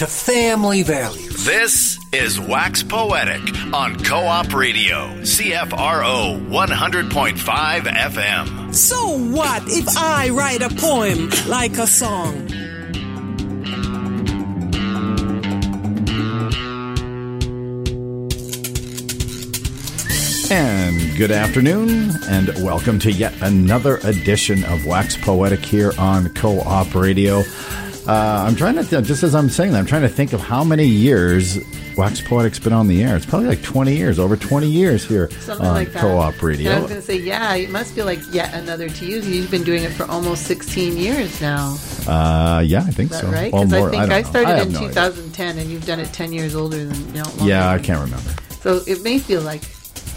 to 0.00 0.06
family 0.06 0.82
values. 0.82 1.44
This 1.44 1.98
is 2.10 2.40
Wax 2.40 2.82
Poetic 2.82 3.42
on 3.74 4.02
Co 4.02 4.20
op 4.20 4.54
Radio, 4.54 5.14
CFRO 5.20 6.40
100.5 6.48 7.36
FM. 7.82 8.74
So 8.74 9.18
what 9.18 9.62
if 9.66 9.86
I 9.98 10.30
write 10.30 10.62
a 10.62 10.70
poem 10.70 11.28
like 11.46 11.76
a 11.76 11.86
song? 11.86 12.34
And 20.50 21.14
good 21.18 21.30
afternoon, 21.30 22.12
and 22.26 22.48
welcome 22.64 22.98
to 23.00 23.12
yet 23.12 23.34
another 23.42 23.98
edition 23.98 24.64
of 24.64 24.86
Wax 24.86 25.18
Poetic 25.18 25.60
here 25.60 25.92
on 25.98 26.30
Co 26.30 26.60
op 26.60 26.94
Radio. 26.94 27.42
Uh, 28.10 28.44
I'm 28.44 28.56
trying 28.56 28.74
to, 28.74 28.82
th- 28.82 29.04
just 29.04 29.22
as 29.22 29.36
I'm 29.36 29.48
saying 29.48 29.70
that, 29.70 29.78
I'm 29.78 29.86
trying 29.86 30.02
to 30.02 30.08
think 30.08 30.32
of 30.32 30.40
how 30.40 30.64
many 30.64 30.84
years 30.84 31.60
Wax 31.96 32.20
Poetic's 32.20 32.58
been 32.58 32.72
on 32.72 32.88
the 32.88 33.04
air. 33.04 33.14
It's 33.14 33.24
probably 33.24 33.46
like 33.46 33.62
20 33.62 33.96
years, 33.96 34.18
over 34.18 34.36
20 34.36 34.68
years 34.68 35.04
here 35.04 35.30
Something 35.30 35.66
on 35.66 35.74
like 35.74 35.92
that. 35.92 36.00
Co 36.00 36.18
op 36.18 36.42
Radio. 36.42 36.70
And 36.70 36.78
I 36.78 36.80
was 36.80 36.90
going 36.90 37.00
to 37.00 37.06
say, 37.06 37.18
yeah, 37.18 37.54
it 37.54 37.70
must 37.70 37.94
feel 37.94 38.06
like 38.06 38.18
yet 38.32 38.52
another 38.52 38.88
to 38.88 39.06
you. 39.06 39.20
You've 39.20 39.48
been 39.48 39.62
doing 39.62 39.84
it 39.84 39.92
for 39.92 40.06
almost 40.10 40.42
16 40.48 40.96
years 40.96 41.40
now. 41.40 41.76
Uh, 42.08 42.64
yeah, 42.66 42.80
I 42.80 42.90
think 42.90 43.12
so. 43.12 43.28
right? 43.28 43.52
Because 43.52 43.72
I 43.72 43.80
think 43.90 43.92
don't 43.92 44.10
I, 44.10 44.22
started 44.22 44.48
have 44.48 44.66
in 44.66 44.72
no 44.72 44.78
idea. 44.80 44.88
2010, 44.88 45.58
and 45.58 45.70
you've 45.70 45.86
done 45.86 46.00
it 46.00 46.12
10 46.12 46.32
years 46.32 46.56
older 46.56 46.84
than 46.84 47.14
longer 47.14 47.44
Yeah, 47.44 47.70
I 47.70 47.78
can't 47.78 48.00
remember. 48.00 48.34
So 48.60 48.80
it 48.88 49.04
may 49.04 49.20
feel 49.20 49.42
like 49.42 49.62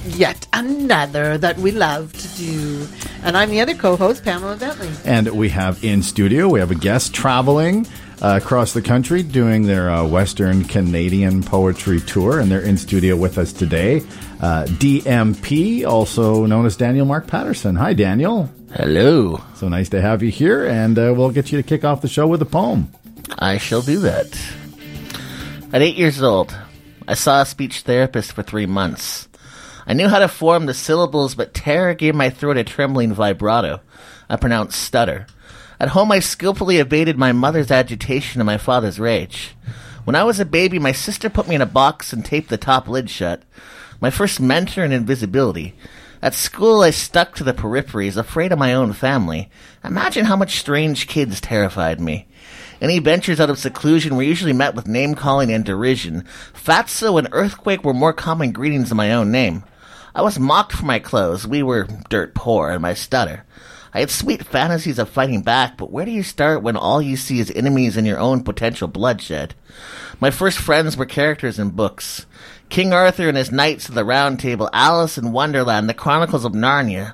yet 0.05 0.47
another 0.53 1.37
that 1.37 1.57
we 1.57 1.71
love 1.71 2.13
to 2.13 2.27
do. 2.37 2.87
And 3.23 3.37
I'm 3.37 3.49
the 3.49 3.61
other 3.61 3.73
co-host, 3.73 4.23
Pamela 4.23 4.57
Bentley. 4.57 4.89
And 5.05 5.27
we 5.29 5.49
have 5.49 5.83
in 5.83 6.03
studio, 6.03 6.49
we 6.49 6.59
have 6.59 6.71
a 6.71 6.75
guest 6.75 7.13
traveling 7.13 7.87
uh, 8.21 8.39
across 8.41 8.73
the 8.73 8.81
country 8.81 9.23
doing 9.23 9.63
their 9.63 9.89
uh, 9.89 10.05
Western 10.05 10.63
Canadian 10.63 11.43
poetry 11.43 11.99
tour, 11.99 12.39
and 12.39 12.49
they're 12.49 12.61
in 12.61 12.77
studio 12.77 13.15
with 13.15 13.37
us 13.37 13.51
today. 13.51 13.97
Uh, 14.41 14.65
DMP, 14.65 15.85
also 15.85 16.45
known 16.45 16.65
as 16.65 16.75
Daniel 16.75 17.05
Mark 17.05 17.27
Patterson. 17.27 17.75
Hi, 17.75 17.93
Daniel. 17.93 18.49
Hello. 18.73 19.41
So 19.55 19.67
nice 19.67 19.89
to 19.89 20.01
have 20.01 20.23
you 20.23 20.31
here, 20.31 20.65
and 20.65 20.97
uh, 20.97 21.13
we'll 21.15 21.31
get 21.31 21.51
you 21.51 21.61
to 21.61 21.67
kick 21.67 21.83
off 21.83 22.01
the 22.01 22.07
show 22.07 22.27
with 22.27 22.41
a 22.41 22.45
poem. 22.45 22.91
I 23.39 23.57
shall 23.57 23.81
do 23.81 23.99
that. 23.99 24.27
At 25.71 25.81
eight 25.81 25.95
years 25.95 26.21
old, 26.21 26.55
I 27.07 27.15
saw 27.15 27.41
a 27.41 27.45
speech 27.45 27.81
therapist 27.81 28.33
for 28.33 28.43
three 28.43 28.65
months. 28.65 29.27
I 29.85 29.93
knew 29.93 30.07
how 30.07 30.19
to 30.19 30.27
form 30.27 30.65
the 30.65 30.73
syllables, 30.73 31.35
but 31.35 31.53
terror 31.53 31.93
gave 31.93 32.15
my 32.15 32.29
throat 32.29 32.57
a 32.57 32.63
trembling 32.63 33.13
vibrato, 33.13 33.81
a 34.29 34.37
pronounced 34.37 34.81
stutter. 34.81 35.27
At 35.79 35.89
home, 35.89 36.11
I 36.11 36.19
skillfully 36.19 36.77
evaded 36.77 37.17
my 37.17 37.31
mother's 37.31 37.71
agitation 37.71 38.39
and 38.39 38.45
my 38.45 38.57
father's 38.57 38.99
rage. 38.99 39.55
When 40.05 40.15
I 40.15 40.23
was 40.23 40.39
a 40.39 40.45
baby, 40.45 40.79
my 40.79 40.91
sister 40.91 41.29
put 41.29 41.47
me 41.47 41.55
in 41.55 41.61
a 41.61 41.65
box 41.65 42.13
and 42.13 42.23
taped 42.23 42.49
the 42.49 42.57
top 42.57 42.87
lid 42.87 43.09
shut. 43.09 43.43
My 43.99 44.09
first 44.09 44.39
mentor 44.39 44.83
in 44.83 44.91
invisibility. 44.91 45.75
At 46.21 46.33
school, 46.33 46.81
I 46.81 46.91
stuck 46.91 47.35
to 47.35 47.43
the 47.43 47.53
peripheries, 47.53 48.15
afraid 48.15 48.53
of 48.53 48.59
my 48.59 48.73
own 48.73 48.93
family. 48.93 49.49
Imagine 49.83 50.25
how 50.25 50.37
much 50.37 50.57
strange 50.57 51.07
kids 51.07 51.41
terrified 51.41 51.99
me. 51.99 52.27
Any 52.81 52.99
ventures 52.99 53.39
out 53.41 53.49
of 53.49 53.59
seclusion 53.59 54.15
were 54.15 54.23
usually 54.23 54.53
met 54.53 54.75
with 54.75 54.87
name 54.87 55.15
calling 55.15 55.51
and 55.51 55.65
derision. 55.65 56.25
Fatso 56.53 57.19
and 57.19 57.27
earthquake 57.31 57.83
were 57.83 57.93
more 57.93 58.13
common 58.13 58.53
greetings 58.53 58.89
than 58.89 58.97
my 58.97 59.13
own 59.13 59.31
name. 59.31 59.63
I 60.15 60.21
was 60.21 60.37
mocked 60.37 60.73
for 60.73 60.85
my 60.85 60.99
clothes. 60.99 61.47
We 61.47 61.63
were 61.63 61.87
dirt 62.07 62.35
poor 62.35 62.69
and 62.69 62.83
my 62.83 62.93
stutter. 62.93 63.45
I 63.95 63.99
had 64.01 64.11
sweet 64.11 64.45
fantasies 64.45 64.99
of 64.99 65.09
fighting 65.09 65.41
back, 65.41 65.75
but 65.75 65.91
where 65.91 66.05
do 66.05 66.11
you 66.11 66.21
start 66.21 66.61
when 66.61 66.77
all 66.77 67.01
you 67.01 67.17
see 67.17 67.39
is 67.39 67.51
enemies 67.51 67.97
and 67.97 68.05
your 68.05 68.19
own 68.19 68.43
potential 68.43 68.87
bloodshed? 68.87 69.55
My 70.19 70.29
first 70.29 70.59
friends 70.59 70.95
were 70.95 71.07
characters 71.07 71.57
in 71.57 71.71
books. 71.71 72.27
King 72.69 72.93
Arthur 72.93 73.27
and 73.27 73.37
his 73.37 73.51
Knights 73.51 73.89
of 73.89 73.95
the 73.95 74.05
Round 74.05 74.39
Table, 74.39 74.69
Alice 74.71 75.17
in 75.17 75.31
Wonderland, 75.31 75.89
The 75.89 75.95
Chronicles 75.95 76.45
of 76.45 76.53
Narnia. 76.53 77.13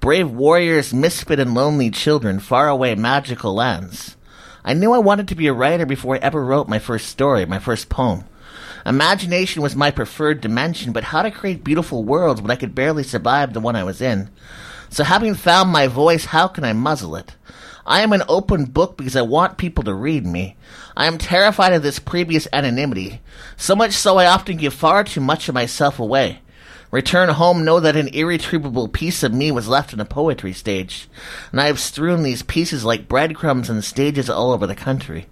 Brave 0.00 0.30
warriors, 0.30 0.94
misfit 0.94 1.40
and 1.40 1.52
lonely 1.52 1.90
children, 1.90 2.38
faraway 2.38 2.94
magical 2.94 3.54
lands. 3.54 4.16
I 4.64 4.72
knew 4.72 4.92
I 4.92 4.98
wanted 4.98 5.26
to 5.28 5.34
be 5.34 5.48
a 5.48 5.52
writer 5.52 5.86
before 5.86 6.14
I 6.14 6.18
ever 6.18 6.44
wrote 6.44 6.68
my 6.68 6.78
first 6.78 7.08
story, 7.08 7.44
my 7.44 7.58
first 7.58 7.88
poem. 7.88 8.24
Imagination 8.86 9.62
was 9.62 9.74
my 9.74 9.90
preferred 9.90 10.40
dimension, 10.40 10.92
but 10.92 11.04
how 11.04 11.22
to 11.22 11.30
create 11.32 11.64
beautiful 11.64 12.04
worlds 12.04 12.40
when 12.40 12.52
I 12.52 12.56
could 12.56 12.72
barely 12.72 13.02
survive 13.02 13.52
the 13.52 13.58
one 13.58 13.74
I 13.74 13.82
was 13.82 14.00
in? 14.00 14.30
So 14.90 15.02
having 15.02 15.34
found 15.34 15.70
my 15.70 15.88
voice, 15.88 16.26
how 16.26 16.46
can 16.46 16.62
I 16.62 16.72
muzzle 16.72 17.16
it? 17.16 17.34
I 17.84 18.02
am 18.02 18.12
an 18.12 18.22
open 18.28 18.66
book 18.66 18.96
because 18.96 19.16
I 19.16 19.22
want 19.22 19.58
people 19.58 19.82
to 19.84 19.94
read 19.94 20.24
me. 20.24 20.56
I 20.96 21.06
am 21.06 21.18
terrified 21.18 21.72
of 21.72 21.82
this 21.82 21.98
previous 21.98 22.46
anonymity, 22.52 23.20
so 23.56 23.74
much 23.74 23.92
so 23.92 24.18
I 24.18 24.26
often 24.26 24.56
give 24.56 24.72
far 24.72 25.02
too 25.02 25.20
much 25.20 25.48
of 25.48 25.54
myself 25.54 25.98
away. 25.98 26.40
Return 26.92 27.28
home, 27.30 27.64
know 27.64 27.80
that 27.80 27.96
an 27.96 28.06
irretrievable 28.08 28.86
piece 28.86 29.24
of 29.24 29.34
me 29.34 29.50
was 29.50 29.66
left 29.66 29.92
on 29.94 29.98
a 29.98 30.04
poetry 30.04 30.52
stage, 30.52 31.08
and 31.50 31.60
I 31.60 31.66
have 31.66 31.80
strewn 31.80 32.22
these 32.22 32.44
pieces 32.44 32.84
like 32.84 33.08
breadcrumbs 33.08 33.68
on 33.68 33.82
stages 33.82 34.30
all 34.30 34.52
over 34.52 34.68
the 34.68 34.76
country. 34.76 35.26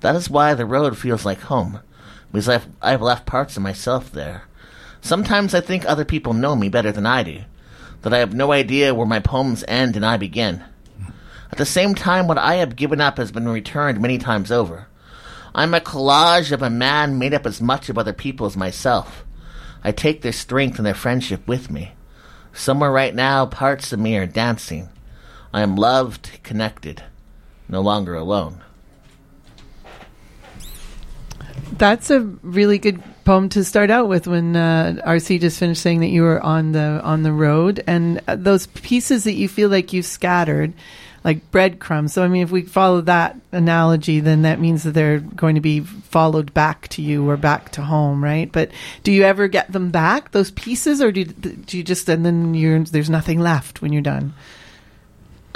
That 0.00 0.16
is 0.16 0.30
why 0.30 0.54
the 0.54 0.64
road 0.64 0.96
feels 0.96 1.26
like 1.26 1.40
home, 1.42 1.80
because 2.32 2.48
I've, 2.48 2.66
I've 2.82 3.02
left 3.02 3.26
parts 3.26 3.56
of 3.56 3.62
myself 3.62 4.10
there. 4.10 4.44
Sometimes 5.00 5.54
I 5.54 5.60
think 5.60 5.84
other 5.84 6.04
people 6.04 6.32
know 6.32 6.56
me 6.56 6.68
better 6.68 6.92
than 6.92 7.06
I 7.06 7.22
do, 7.22 7.40
that 8.02 8.12
I 8.12 8.18
have 8.18 8.34
no 8.34 8.52
idea 8.52 8.94
where 8.94 9.06
my 9.06 9.20
poems 9.20 9.64
end 9.68 9.96
and 9.96 10.04
I 10.04 10.16
begin. 10.16 10.64
At 11.52 11.58
the 11.58 11.64
same 11.64 11.94
time, 11.94 12.26
what 12.26 12.38
I 12.38 12.56
have 12.56 12.76
given 12.76 13.00
up 13.00 13.18
has 13.18 13.30
been 13.30 13.48
returned 13.48 14.00
many 14.00 14.18
times 14.18 14.50
over. 14.50 14.88
I'm 15.54 15.72
a 15.72 15.80
collage 15.80 16.52
of 16.52 16.60
a 16.60 16.68
man 16.68 17.18
made 17.18 17.32
up 17.32 17.46
as 17.46 17.62
much 17.62 17.88
of 17.88 17.96
other 17.96 18.12
people 18.12 18.46
as 18.46 18.56
myself. 18.56 19.24
I 19.82 19.92
take 19.92 20.22
their 20.22 20.32
strength 20.32 20.78
and 20.78 20.86
their 20.86 20.94
friendship 20.94 21.46
with 21.46 21.70
me. 21.70 21.92
Somewhere 22.52 22.90
right 22.90 23.14
now, 23.14 23.46
parts 23.46 23.92
of 23.92 24.00
me 24.00 24.16
are 24.16 24.26
dancing. 24.26 24.88
I 25.54 25.62
am 25.62 25.76
loved, 25.76 26.42
connected, 26.42 27.04
no 27.68 27.80
longer 27.80 28.14
alone. 28.14 28.62
That's 31.72 32.10
a 32.10 32.20
really 32.20 32.78
good 32.78 33.02
poem 33.24 33.48
to 33.50 33.64
start 33.64 33.90
out 33.90 34.08
with. 34.08 34.26
When 34.26 34.56
uh, 34.56 35.02
RC 35.04 35.40
just 35.40 35.58
finished 35.58 35.82
saying 35.82 36.00
that 36.00 36.08
you 36.08 36.22
were 36.22 36.40
on 36.40 36.72
the 36.72 37.00
on 37.02 37.22
the 37.22 37.32
road, 37.32 37.82
and 37.86 38.22
uh, 38.28 38.36
those 38.36 38.66
pieces 38.68 39.24
that 39.24 39.34
you 39.34 39.48
feel 39.48 39.68
like 39.68 39.92
you've 39.92 40.06
scattered, 40.06 40.72
like 41.24 41.50
breadcrumbs. 41.50 42.12
So 42.12 42.22
I 42.22 42.28
mean, 42.28 42.42
if 42.42 42.50
we 42.50 42.62
follow 42.62 43.00
that 43.02 43.36
analogy, 43.52 44.20
then 44.20 44.42
that 44.42 44.60
means 44.60 44.84
that 44.84 44.92
they're 44.92 45.18
going 45.20 45.56
to 45.56 45.60
be 45.60 45.80
followed 45.80 46.54
back 46.54 46.88
to 46.88 47.02
you 47.02 47.28
or 47.28 47.36
back 47.36 47.72
to 47.72 47.82
home, 47.82 48.22
right? 48.22 48.50
But 48.50 48.70
do 49.02 49.12
you 49.12 49.24
ever 49.24 49.48
get 49.48 49.70
them 49.72 49.90
back, 49.90 50.30
those 50.30 50.52
pieces, 50.52 51.02
or 51.02 51.10
do 51.10 51.24
do 51.24 51.76
you 51.76 51.82
just 51.82 52.08
and 52.08 52.24
then 52.24 52.84
there's 52.84 53.10
nothing 53.10 53.40
left 53.40 53.82
when 53.82 53.92
you're 53.92 54.02
done? 54.02 54.34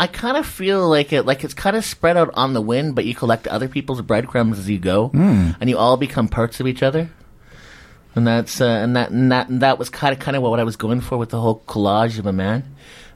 I 0.00 0.06
kind 0.06 0.37
of 0.37 0.47
feel 0.47 0.88
like 0.88 1.12
it, 1.12 1.27
like 1.27 1.44
it's 1.44 1.53
kind 1.55 1.77
of 1.77 1.84
spread 1.84 2.16
out 2.16 2.31
on 2.34 2.55
the 2.55 2.62
wind, 2.62 2.94
but 2.94 3.05
you 3.05 3.15
collect 3.15 3.47
other 3.47 3.69
people's 3.69 4.00
breadcrumbs 4.00 4.59
as 4.59 4.69
you 4.69 4.78
go, 4.78 5.11
Mm. 5.11 5.56
and 5.61 5.69
you 5.69 5.77
all 5.77 5.97
become 5.99 6.27
parts 6.28 6.59
of 6.60 6.66
each 6.66 6.83
other. 6.83 7.10
And 8.16 8.27
that's 8.27 8.60
uh, 8.60 8.65
and 8.65 8.97
that 8.97 9.10
and 9.10 9.30
that 9.30 9.48
and 9.51 9.60
that 9.60 9.78
was 9.78 9.89
kind 9.91 10.13
of 10.13 10.19
kind 10.19 10.36
of 10.36 10.42
what 10.42 10.59
I 10.59 10.65
was 10.65 10.77
going 10.77 11.01
for 11.01 11.16
with 11.19 11.28
the 11.30 11.41
whole 11.41 11.63
collage 11.69 12.19
of 12.19 12.27
a 12.27 12.33
man 12.33 12.65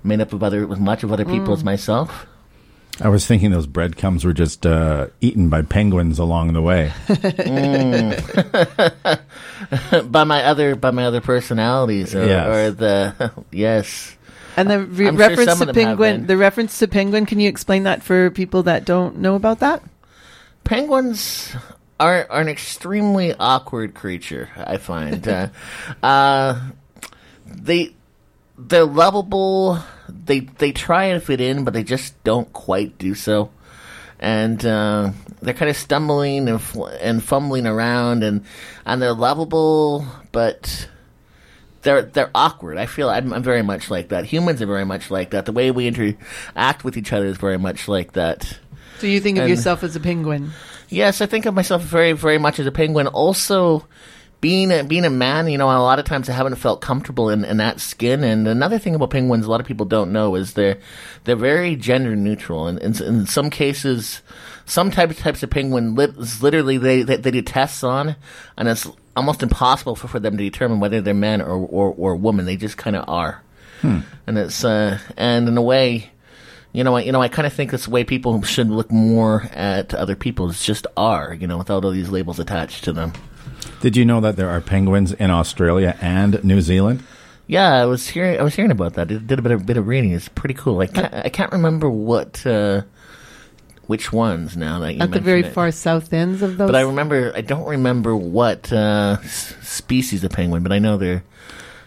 made 0.04 0.20
up 0.20 0.32
of 0.32 0.42
other 0.42 0.66
with 0.66 0.78
much 0.78 1.02
of 1.02 1.10
other 1.12 1.24
people 1.24 1.48
Mm. 1.54 1.56
as 1.58 1.64
myself. 1.64 2.26
I 3.00 3.08
was 3.08 3.26
thinking 3.26 3.50
those 3.50 3.66
breadcrumbs 3.66 4.24
were 4.24 4.32
just 4.32 4.64
uh, 4.64 5.08
eaten 5.20 5.48
by 5.48 5.62
penguins 5.62 6.20
along 6.20 6.52
the 6.52 6.62
way. 6.62 6.92
Mm. 7.08 8.14
by 10.12 10.24
my 10.24 10.44
other 10.44 10.76
by 10.76 10.90
my 10.92 11.04
other 11.06 11.20
personalities, 11.20 12.14
or, 12.14 12.24
Yes. 12.26 12.46
or 12.46 12.70
the 12.70 13.32
yes. 13.50 14.16
And 14.56 14.70
the 14.70 14.80
re- 14.80 15.08
I'm 15.08 15.16
sure 15.16 15.28
reference 15.28 15.46
to 15.46 15.52
of 15.52 15.58
them 15.58 15.66
have 15.68 15.74
penguin, 15.74 16.26
the 16.26 16.36
reference 16.36 16.78
to 16.78 16.88
penguin. 16.88 17.26
Can 17.26 17.40
you 17.40 17.48
explain 17.48 17.84
that 17.84 18.02
for 18.02 18.30
people 18.30 18.62
that 18.64 18.84
don't 18.84 19.18
know 19.18 19.34
about 19.34 19.60
that? 19.60 19.82
Penguins 20.64 21.54
are 22.00 22.26
are 22.30 22.40
an 22.40 22.48
extremely 22.48 23.34
awkward 23.34 23.94
creature. 23.94 24.50
I 24.56 24.76
find 24.78 25.26
uh, 25.28 25.48
uh, 26.02 26.60
they 27.46 27.94
they're 28.58 28.84
lovable. 28.84 29.78
They 30.08 30.40
they 30.40 30.72
try 30.72 31.04
and 31.04 31.22
fit 31.22 31.40
in, 31.40 31.64
but 31.64 31.74
they 31.74 31.82
just 31.84 32.22
don't 32.24 32.52
quite 32.52 32.98
do 32.98 33.14
so. 33.14 33.50
and 34.20 34.64
uh, 34.64 35.10
they're 35.42 35.54
kind 35.54 35.68
of 35.70 35.76
stumbling 35.76 36.48
and, 36.48 36.60
fl- 36.62 36.86
and 36.86 37.22
fumbling 37.22 37.66
around, 37.66 38.22
and 38.22 38.44
and 38.86 39.02
they're 39.02 39.12
lovable, 39.14 40.06
but 40.32 40.88
they're 41.84 42.02
they're 42.02 42.30
awkward. 42.34 42.76
I 42.76 42.86
feel 42.86 43.08
I'm, 43.08 43.32
I'm 43.32 43.42
very 43.42 43.62
much 43.62 43.90
like 43.90 44.08
that. 44.08 44.24
Humans 44.24 44.60
are 44.60 44.66
very 44.66 44.84
much 44.84 45.10
like 45.10 45.30
that. 45.30 45.46
The 45.46 45.52
way 45.52 45.70
we 45.70 45.86
interact 45.86 46.82
with 46.82 46.96
each 46.96 47.12
other 47.12 47.26
is 47.26 47.36
very 47.36 47.58
much 47.58 47.86
like 47.86 48.12
that. 48.12 48.58
So 48.98 49.06
you 49.06 49.20
think 49.20 49.38
of 49.38 49.48
yourself 49.48 49.82
as 49.82 49.94
a 49.96 50.00
penguin? 50.00 50.50
Yes, 50.88 51.20
I 51.20 51.26
think 51.26 51.46
of 51.46 51.54
myself 51.54 51.82
very, 51.82 52.12
very 52.12 52.38
much 52.38 52.58
as 52.58 52.66
a 52.66 52.72
penguin. 52.72 53.06
Also, 53.06 53.86
being 54.40 54.70
a, 54.70 54.84
being 54.84 55.04
a 55.04 55.10
man, 55.10 55.48
you 55.48 55.58
know, 55.58 55.66
a 55.68 55.80
lot 55.80 55.98
of 55.98 56.04
times 56.04 56.28
I 56.28 56.32
haven't 56.32 56.54
felt 56.56 56.80
comfortable 56.80 57.30
in, 57.30 57.44
in 57.44 57.56
that 57.56 57.80
skin. 57.80 58.22
And 58.22 58.46
another 58.46 58.78
thing 58.78 58.94
about 58.94 59.10
penguins, 59.10 59.46
a 59.46 59.50
lot 59.50 59.60
of 59.60 59.66
people 59.66 59.86
don't 59.86 60.12
know, 60.12 60.34
is 60.34 60.54
they're 60.54 60.78
they're 61.24 61.36
very 61.36 61.76
gender 61.76 62.14
neutral. 62.14 62.66
And 62.66 62.78
in, 62.78 63.02
in 63.02 63.26
some 63.26 63.50
cases, 63.50 64.22
some 64.66 64.90
types 64.90 65.18
types 65.18 65.42
of 65.42 65.50
penguin 65.50 65.94
lit, 65.94 66.16
literally 66.42 66.78
they, 66.78 67.02
they 67.02 67.16
they 67.16 67.30
do 67.30 67.42
tests 67.42 67.84
on, 67.84 68.16
and 68.56 68.68
it's 68.68 68.88
almost 69.16 69.42
impossible 69.42 69.96
for, 69.96 70.08
for 70.08 70.18
them 70.20 70.36
to 70.36 70.42
determine 70.42 70.80
whether 70.80 71.00
they're 71.00 71.14
men 71.14 71.40
or 71.40 71.56
or, 71.56 71.94
or 71.96 72.16
woman. 72.16 72.44
They 72.44 72.56
just 72.56 72.76
kind 72.76 72.96
of 72.96 73.08
are. 73.08 73.42
And 74.26 74.38
it's 74.38 74.64
uh, 74.64 74.98
and 75.18 75.46
in 75.46 75.58
a 75.58 75.62
way, 75.62 76.10
you 76.72 76.84
know, 76.84 76.96
I, 76.96 77.02
you 77.02 77.12
know, 77.12 77.20
I 77.20 77.28
kind 77.28 77.46
of 77.46 77.52
think 77.52 77.70
that's 77.70 77.84
the 77.84 77.90
way 77.90 78.02
people 78.02 78.40
should 78.40 78.70
look 78.70 78.90
more 78.90 79.42
at 79.52 79.92
other 79.92 80.16
people. 80.16 80.48
It's 80.48 80.64
just 80.64 80.86
are, 80.96 81.34
you 81.34 81.46
know, 81.46 81.58
without 81.58 81.84
all 81.84 81.90
these 81.90 82.08
labels 82.08 82.38
attached 82.38 82.84
to 82.84 82.94
them. 82.94 83.12
Did 83.82 83.94
you 83.94 84.06
know 84.06 84.22
that 84.22 84.36
there 84.36 84.48
are 84.48 84.62
penguins 84.62 85.12
in 85.12 85.30
Australia 85.30 85.98
and 86.00 86.42
New 86.42 86.62
Zealand? 86.62 87.02
Yeah, 87.46 87.74
I 87.74 87.84
was 87.84 88.08
hearing, 88.08 88.40
I 88.40 88.42
was 88.42 88.54
hearing 88.54 88.70
about 88.70 88.94
that. 88.94 89.10
I 89.10 89.16
did 89.18 89.38
a 89.38 89.42
bit 89.42 89.52
of 89.52 89.66
bit 89.66 89.76
of 89.76 89.86
reading. 89.86 90.12
It's 90.12 90.30
pretty 90.30 90.54
cool. 90.54 90.80
I 90.80 90.86
can't, 90.86 91.12
I 91.12 91.28
can't 91.28 91.52
remember 91.52 91.90
what, 91.90 92.46
uh, 92.46 92.82
which 93.88 94.12
ones 94.12 94.56
now 94.56 94.78
that 94.80 94.94
you 94.94 95.00
At 95.00 95.10
the 95.12 95.20
very 95.20 95.40
it. 95.40 95.52
far 95.52 95.70
south 95.70 96.12
ends 96.12 96.42
of 96.42 96.56
those. 96.58 96.66
But 96.68 96.76
I 96.76 96.82
remember, 96.82 97.32
I 97.34 97.40
don't 97.40 97.66
remember 97.68 98.16
what 98.16 98.72
uh, 98.72 99.20
species 99.22 100.24
of 100.24 100.30
penguin, 100.32 100.62
but 100.62 100.72
I 100.72 100.78
know 100.78 100.96
they're. 100.96 101.22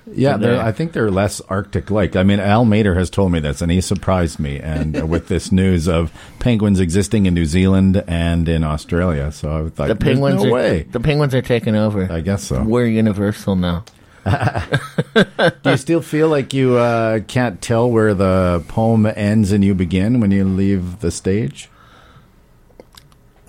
Yeah, 0.10 0.38
they're 0.38 0.54
they're, 0.54 0.64
I 0.64 0.72
think 0.72 0.94
they're 0.94 1.12
less 1.12 1.42
Arctic-like. 1.42 2.16
I 2.16 2.24
mean, 2.24 2.40
Al 2.40 2.64
Mater 2.64 2.96
has 2.96 3.10
told 3.10 3.30
me 3.34 3.42
this, 3.42 3.62
and 3.62 3.70
he 3.70 3.82
surprised 3.82 4.40
me. 4.40 4.58
And 4.58 5.02
uh, 5.02 5.06
with 5.14 5.28
this 5.28 5.52
news 5.52 5.90
of 5.90 6.14
penguins 6.40 6.80
existing 6.80 7.26
in 7.26 7.34
New 7.34 7.46
Zealand 7.46 8.02
and 8.08 8.48
in 8.48 8.64
Australia, 8.64 9.34
so 9.34 9.66
I 9.66 9.70
thought, 9.70 9.90
The 9.90 9.98
penguins 9.98 10.44
no 10.44 10.50
are 10.50 10.54
way. 10.54 10.84
the 10.84 11.02
penguins 11.02 11.36
are 11.36 11.42
taking 11.42 11.76
over. 11.76 12.10
I 12.10 12.22
guess 12.22 12.46
so. 12.46 12.64
We're 12.64 12.86
universal 12.86 13.58
now. 13.58 13.84
Do 14.28 15.70
you 15.72 15.78
still 15.78 16.02
feel 16.02 16.30
like 16.30 16.54
you 16.54 16.76
uh, 16.78 17.20
can't 17.28 17.62
tell 17.62 17.90
where 17.90 18.14
the 18.14 18.64
poem 18.68 19.06
ends 19.06 19.52
and 19.52 19.64
you 19.64 19.74
begin 19.76 20.20
when 20.20 20.32
you 20.32 20.46
leave 20.46 21.00
the 21.00 21.12
stage? 21.12 21.70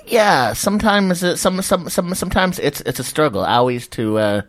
Yeah, 0.09 0.55
sometimes 0.55 1.23
it, 1.23 1.37
some 1.39 1.61
some 1.63 1.89
some 1.89 2.15
sometimes 2.15 2.59
it's 2.59 2.81
it's 2.83 2.99
a 2.99 3.05
struggle 3.05 3.45
always 3.45 3.87
to 3.89 4.19
uh 4.19 4.43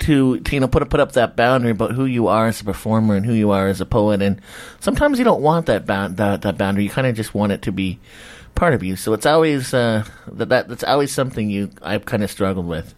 to, 0.00 0.42
you 0.50 0.60
know 0.60 0.68
put 0.68 0.88
put 0.90 1.00
up 1.00 1.12
that 1.12 1.36
boundary 1.36 1.70
about 1.70 1.92
who 1.92 2.04
you 2.04 2.26
are 2.26 2.48
as 2.48 2.60
a 2.60 2.64
performer 2.64 3.14
and 3.14 3.24
who 3.24 3.32
you 3.32 3.50
are 3.50 3.68
as 3.68 3.80
a 3.80 3.86
poet. 3.86 4.22
And 4.22 4.40
sometimes 4.80 5.18
you 5.18 5.24
don't 5.24 5.42
want 5.42 5.66
that 5.66 5.86
that, 5.86 6.42
that 6.42 6.58
boundary. 6.58 6.84
You 6.84 6.90
kind 6.90 7.06
of 7.06 7.14
just 7.14 7.34
want 7.34 7.52
it 7.52 7.62
to 7.62 7.72
be 7.72 7.98
part 8.54 8.74
of 8.74 8.82
you. 8.82 8.96
So 8.96 9.12
it's 9.12 9.26
always 9.26 9.74
uh 9.74 10.04
that, 10.32 10.48
that 10.48 10.68
that's 10.68 10.84
always 10.84 11.12
something 11.12 11.50
you 11.50 11.70
I've 11.82 12.06
kind 12.06 12.24
of 12.24 12.30
struggled 12.30 12.66
with. 12.66 12.94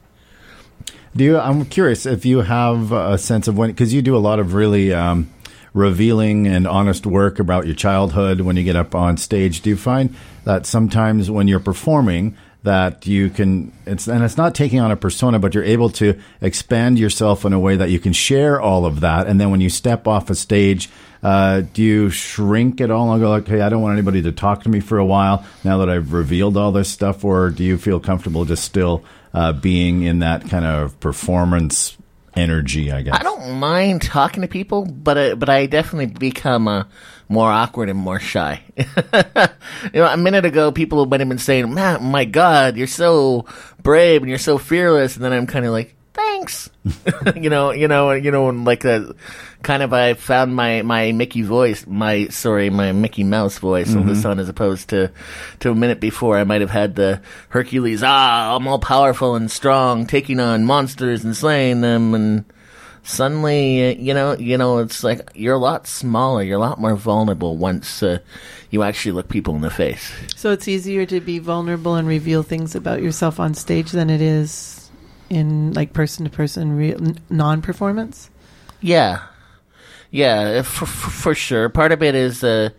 Do 1.17 1.25
you? 1.25 1.39
I'm 1.39 1.65
curious 1.65 2.05
if 2.05 2.27
you 2.27 2.43
have 2.43 2.93
a 2.93 3.17
sense 3.17 3.49
of 3.49 3.57
when, 3.57 3.71
because 3.71 3.95
you 3.95 4.03
do 4.03 4.15
a 4.15 4.19
lot 4.19 4.39
of 4.39 4.53
really 4.53 4.93
um, 4.93 5.31
revealing 5.77 6.47
and 6.47 6.67
honest 6.67 7.05
work 7.05 7.39
about 7.39 7.67
your 7.67 7.75
childhood 7.75 8.41
when 8.41 8.57
you 8.57 8.65
get 8.65 8.77
up 8.77 8.95
on 8.95 9.19
stage. 9.19 9.61
Do 9.61 9.69
you 9.69 9.77
find 9.77 10.17
that 10.45 10.65
sometimes 10.65 11.31
when 11.31 11.49
you're 11.49 11.61
performing 11.61 12.35
that 12.63 13.07
you 13.07 13.29
can, 13.29 13.71
it's 13.85 14.09
and 14.09 14.25
it's 14.25 14.39
not 14.39 14.55
taking 14.55 14.81
on 14.81 14.91
a 14.91 14.97
persona, 14.97 15.39
but 15.39 15.55
you're 15.55 15.63
able 15.63 15.91
to 15.91 16.19
expand 16.41 16.99
yourself 16.99 17.45
in 17.45 17.53
a 17.53 17.61
way 17.61 17.77
that 17.77 17.91
you 17.91 18.01
can 18.01 18.15
share 18.15 18.59
all 18.59 18.87
of 18.87 19.01
that, 19.01 19.27
and 19.27 19.39
then 19.39 19.51
when 19.51 19.61
you 19.61 19.71
step 19.71 20.09
off 20.09 20.31
a 20.31 20.35
stage. 20.35 20.91
Uh, 21.23 21.63
do 21.73 21.83
you 21.83 22.11
shrink 22.11 22.81
at 22.81 22.91
all 22.91 23.11
and 23.11 23.21
go 23.21 23.31
like, 23.31 23.49
hey, 23.49 23.61
I 23.61 23.69
don't 23.69 23.83
want 23.83 23.95
anybody 23.95 24.23
to 24.23 24.33
talk 24.33 24.63
to 24.63 24.69
me 24.69 24.79
for 24.79 24.99
a 24.99 25.05
while 25.05 25.45
now 25.65 25.79
that 25.79 25.89
I've 25.89 26.13
revealed 26.13 26.57
all 26.57 26.71
this 26.71 26.89
stuff, 26.89 27.25
or 27.25 27.51
do 27.51 27.65
you 27.65 27.79
feel 27.79 27.99
comfortable 27.99 28.45
just 28.45 28.63
still 28.63 29.03
uh, 29.35 29.53
being 29.53 30.03
in 30.03 30.21
that 30.21 30.49
kind 30.49 30.65
of 30.65 31.01
performance 31.01 31.97
energy, 32.37 32.93
I 32.93 33.03
guess. 33.03 33.17
I 33.19 33.23
don't 33.23 33.59
mind 33.59 34.03
talking 34.03 34.43
to 34.43 34.49
people, 34.49 34.85
but 34.85 35.19
I, 35.19 35.35
but 35.35 35.49
I 35.49 35.67
definitely 35.67 36.07
become 36.07 36.69
uh, 36.69 36.85
more 37.29 37.51
awkward 37.51 37.89
and 37.89 37.99
more 37.99 38.21
shy. 38.21 38.63
you 38.77 38.85
know, 39.95 40.07
a 40.07 40.17
minute 40.17 40.45
ago, 40.45 40.71
people 40.71 41.05
might 41.07 41.21
have 41.21 41.29
been 41.29 41.39
saying, 41.39 41.73
"Man, 41.73 42.05
my 42.05 42.25
God, 42.25 42.77
you're 42.77 42.87
so 42.87 43.47
brave 43.83 44.23
and 44.23 44.29
you're 44.29 44.39
so 44.39 44.59
fearless," 44.59 45.17
and 45.17 45.25
then 45.25 45.33
I'm 45.33 45.47
kind 45.47 45.65
of 45.67 45.73
like, 45.73 45.96
"Thanks." 46.37 46.71
you 47.37 47.51
know, 47.51 47.73
you 47.73 47.89
know, 47.89 48.13
you 48.13 48.31
know, 48.31 48.49
and 48.49 48.65
like 48.65 48.85
a 48.85 49.15
kind 49.63 49.83
of 49.83 49.93
I 49.93 50.15
found 50.15 50.55
my 50.55 50.83
my 50.83 51.13
Mickey 51.13 51.43
voice, 51.43 51.87
my 51.87 52.29
sorry, 52.29 52.71
my 52.71 52.93
Mickey 52.93 53.25
Mouse 53.25 53.59
voice 53.59 53.95
on 53.95 54.07
the 54.07 54.15
sun, 54.15 54.39
as 54.39 54.49
opposed 54.49 54.91
to 54.91 55.11
to 55.61 55.71
a 55.71 55.75
minute 55.75 56.01
before 56.01 56.39
I 56.39 56.45
might 56.45 56.61
have 56.61 56.71
had 56.71 56.95
the 56.95 57.21
Hercules. 57.49 58.03
Ah, 58.05 58.55
I'm 58.55 58.69
all 58.69 58.79
powerful 58.79 59.35
and 59.35 59.51
strong, 59.51 60.07
taking 60.07 60.39
on 60.41 60.65
monsters 60.65 61.25
and 61.25 61.37
slaying 61.37 61.81
them, 61.81 62.15
and 62.15 62.45
suddenly, 63.03 63.89
uh, 63.89 63.99
you 63.99 64.15
know, 64.15 64.37
you 64.37 64.59
know, 64.59 64.79
it's 64.79 65.03
like 65.03 65.31
you're 65.35 65.55
a 65.55 65.59
lot 65.59 65.87
smaller, 65.87 66.43
you're 66.43 66.59
a 66.59 66.61
lot 66.61 66.81
more 66.81 66.95
vulnerable 66.95 67.57
once 67.57 68.03
uh, 68.03 68.19
you 68.71 68.83
actually 68.83 69.13
look 69.13 69.29
people 69.29 69.57
in 69.57 69.63
the 69.63 69.71
face. 69.71 70.13
So 70.37 70.53
it's 70.53 70.69
easier 70.69 71.07
to 71.07 71.21
be 71.21 71.39
vulnerable 71.39 71.95
and 71.95 72.07
reveal 72.07 72.43
things 72.43 72.75
about 72.75 73.03
yourself 73.03 73.41
on 73.41 73.55
stage 73.55 73.91
than 73.91 74.11
it 74.11 74.21
is 74.21 74.86
in 75.31 75.73
like 75.73 75.93
person 75.93 76.25
to 76.25 76.31
person 76.31 76.77
real 76.77 76.99
non 77.31 77.63
performance. 77.63 78.31
Yeah, 78.81 79.23
yeah, 80.11 80.63
for, 80.63 80.87
for, 80.87 81.11
for 81.11 81.35
sure. 81.35 81.69
Part 81.69 81.93
of 81.93 82.03
it 82.03 82.15
is 82.15 82.45
uh, 82.45 82.71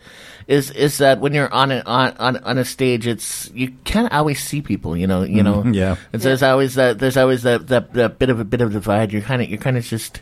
is 0.47 0.71
is 0.71 0.99
that 0.99 1.19
when 1.19 1.33
you're 1.33 1.51
on 1.53 1.71
a, 1.71 1.81
on 1.85 2.15
on 2.17 2.38
on 2.38 2.57
a 2.57 2.63
stage, 2.65 3.05
it's 3.05 3.51
you 3.53 3.71
can't 3.83 4.11
always 4.13 4.41
see 4.41 4.61
people. 4.61 4.95
You 4.95 5.07
know, 5.07 5.23
you 5.23 5.44
know. 5.44 5.63
Mhm, 5.63 5.75
yeah. 5.75 5.97
It's, 6.13 6.23
There's 6.23 6.44
always 6.44 6.75
that. 6.75 6.99
There's 6.99 7.17
always 7.17 7.44
that, 7.44 7.67
that 7.67 7.94
that 7.94 8.19
bit 8.19 8.29
of 8.29 8.39
a 8.39 8.45
bit 8.45 8.61
of 8.61 8.71
divide. 8.71 9.11
You're 9.11 9.23
kind 9.23 9.41
of 9.41 9.50
you're 9.50 9.59
kind 9.59 9.77
of 9.77 9.83
just. 9.85 10.21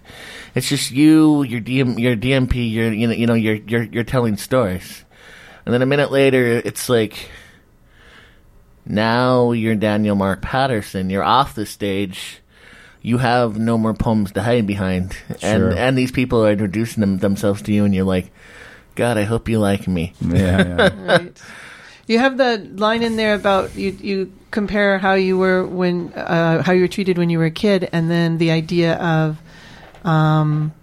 It's 0.56 0.70
just 0.70 0.92
you, 0.92 1.44
your 1.44 1.62
DM, 1.62 2.00
your 2.00 2.16
DMP. 2.16 2.72
You're 2.72 2.92
you 2.92 3.08
know 3.08 3.14
you 3.14 3.28
know 3.28 3.34
you're 3.36 3.56
you're 3.56 3.84
you're 3.84 4.04
telling 4.04 4.38
stories, 4.38 5.04
and 5.66 5.74
then 5.74 5.82
a 5.82 5.86
minute 5.86 6.12
later, 6.12 6.62
it's 6.66 6.90
like. 6.90 7.30
Now 8.86 9.52
you're 9.52 9.76
Daniel 9.76 10.16
Mark 10.16 10.42
Patterson. 10.42 11.10
You're 11.10 11.24
off 11.24 11.56
the 11.56 11.66
stage 11.66 12.42
you 13.02 13.20
have 13.20 13.60
no 13.60 13.78
more 13.78 13.94
poems 13.94 14.32
to 14.32 14.42
hide 14.42 14.66
behind, 14.66 15.16
and 15.30 15.40
Sure. 15.62 15.72
and 15.78 15.96
these 15.96 16.12
people 16.12 16.44
are 16.44 16.52
introducing 16.52 17.02
them, 17.02 17.20
themselves 17.20 17.62
to 17.62 17.72
you, 17.72 17.86
and 17.86 17.94
you're 17.94 18.04
like, 18.04 18.32
God, 18.96 19.16
I 19.20 19.26
hope 19.26 19.48
you 19.48 19.60
like 19.60 19.88
me. 19.88 20.14
Yeah, 20.22 20.66
yeah. 20.68 20.90
Right. 21.06 21.42
You 22.08 22.18
have 22.18 22.38
the 22.38 22.68
line 22.76 23.04
in 23.04 23.16
there 23.16 23.36
about 23.36 23.76
you. 23.76 23.92
You 24.02 24.32
compare 24.50 24.98
how 24.98 25.14
you 25.14 25.38
were 25.38 25.64
when 25.66 26.14
uh, 26.14 26.64
how 26.64 26.72
you 26.74 26.82
were 26.82 26.88
treated 26.88 27.18
when 27.20 27.30
you 27.30 27.38
were 27.38 27.46
a 27.46 27.52
kid, 27.52 27.88
and 27.92 28.10
then 28.10 28.40
the 28.40 28.50
idea 28.50 28.96
of 28.96 29.38
um, 30.04 30.74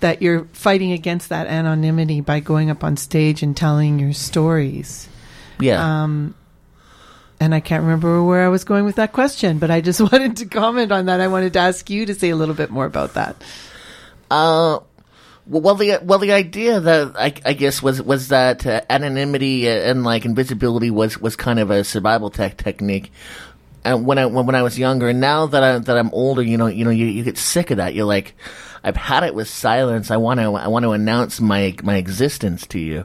that 0.00 0.22
you're 0.22 0.44
fighting 0.52 0.92
against 0.92 1.30
that 1.30 1.48
anonymity 1.48 2.20
by 2.20 2.38
going 2.38 2.70
up 2.70 2.84
on 2.84 2.96
stage 2.96 3.42
and 3.42 3.56
telling 3.56 3.98
your 3.98 4.12
stories. 4.12 5.08
Yeah, 5.58 6.02
Um, 6.04 6.34
and 7.42 7.52
I 7.52 7.58
can't 7.58 7.82
remember 7.82 8.22
where 8.22 8.44
I 8.44 8.48
was 8.48 8.62
going 8.62 8.84
with 8.84 8.94
that 8.96 9.12
question, 9.12 9.58
but 9.58 9.68
I 9.68 9.80
just 9.80 10.00
wanted 10.12 10.36
to 10.36 10.46
comment 10.46 10.92
on 10.92 11.06
that. 11.06 11.20
I 11.20 11.26
wanted 11.26 11.54
to 11.54 11.58
ask 11.58 11.90
you 11.90 12.06
to 12.06 12.14
say 12.14 12.30
a 12.30 12.36
little 12.36 12.54
bit 12.54 12.70
more 12.70 12.86
about 12.86 13.14
that. 13.14 13.34
Uh, 14.30 14.78
well, 15.48 15.74
the 15.74 15.98
well, 16.04 16.20
the 16.20 16.30
idea 16.30 16.78
that 16.78 17.16
I, 17.16 17.34
I 17.44 17.52
guess 17.54 17.82
was 17.82 18.00
was 18.00 18.28
that 18.28 18.64
uh, 18.64 18.82
anonymity 18.88 19.68
and 19.68 20.04
like 20.04 20.24
invisibility 20.24 20.92
was 20.92 21.18
was 21.18 21.34
kind 21.34 21.58
of 21.58 21.72
a 21.72 21.82
survival 21.82 22.30
tech 22.30 22.58
technique. 22.58 23.10
And 23.84 24.06
when 24.06 24.18
I 24.18 24.26
when 24.26 24.54
I 24.54 24.62
was 24.62 24.78
younger, 24.78 25.08
and 25.08 25.20
now 25.20 25.46
that 25.46 25.64
I 25.64 25.78
that 25.80 25.98
I'm 25.98 26.10
older, 26.10 26.42
you 26.42 26.56
know, 26.56 26.68
you 26.68 26.84
know, 26.84 26.92
you, 26.92 27.06
you 27.06 27.24
get 27.24 27.38
sick 27.38 27.72
of 27.72 27.78
that. 27.78 27.92
You're 27.92 28.06
like, 28.06 28.36
I've 28.84 28.96
had 28.96 29.24
it 29.24 29.34
with 29.34 29.48
silence. 29.48 30.12
I 30.12 30.16
want 30.16 30.38
to 30.38 30.54
I 30.54 30.68
want 30.68 30.84
to 30.84 30.92
announce 30.92 31.40
my 31.40 31.74
my 31.82 31.96
existence 31.96 32.68
to 32.68 32.78
you. 32.78 33.04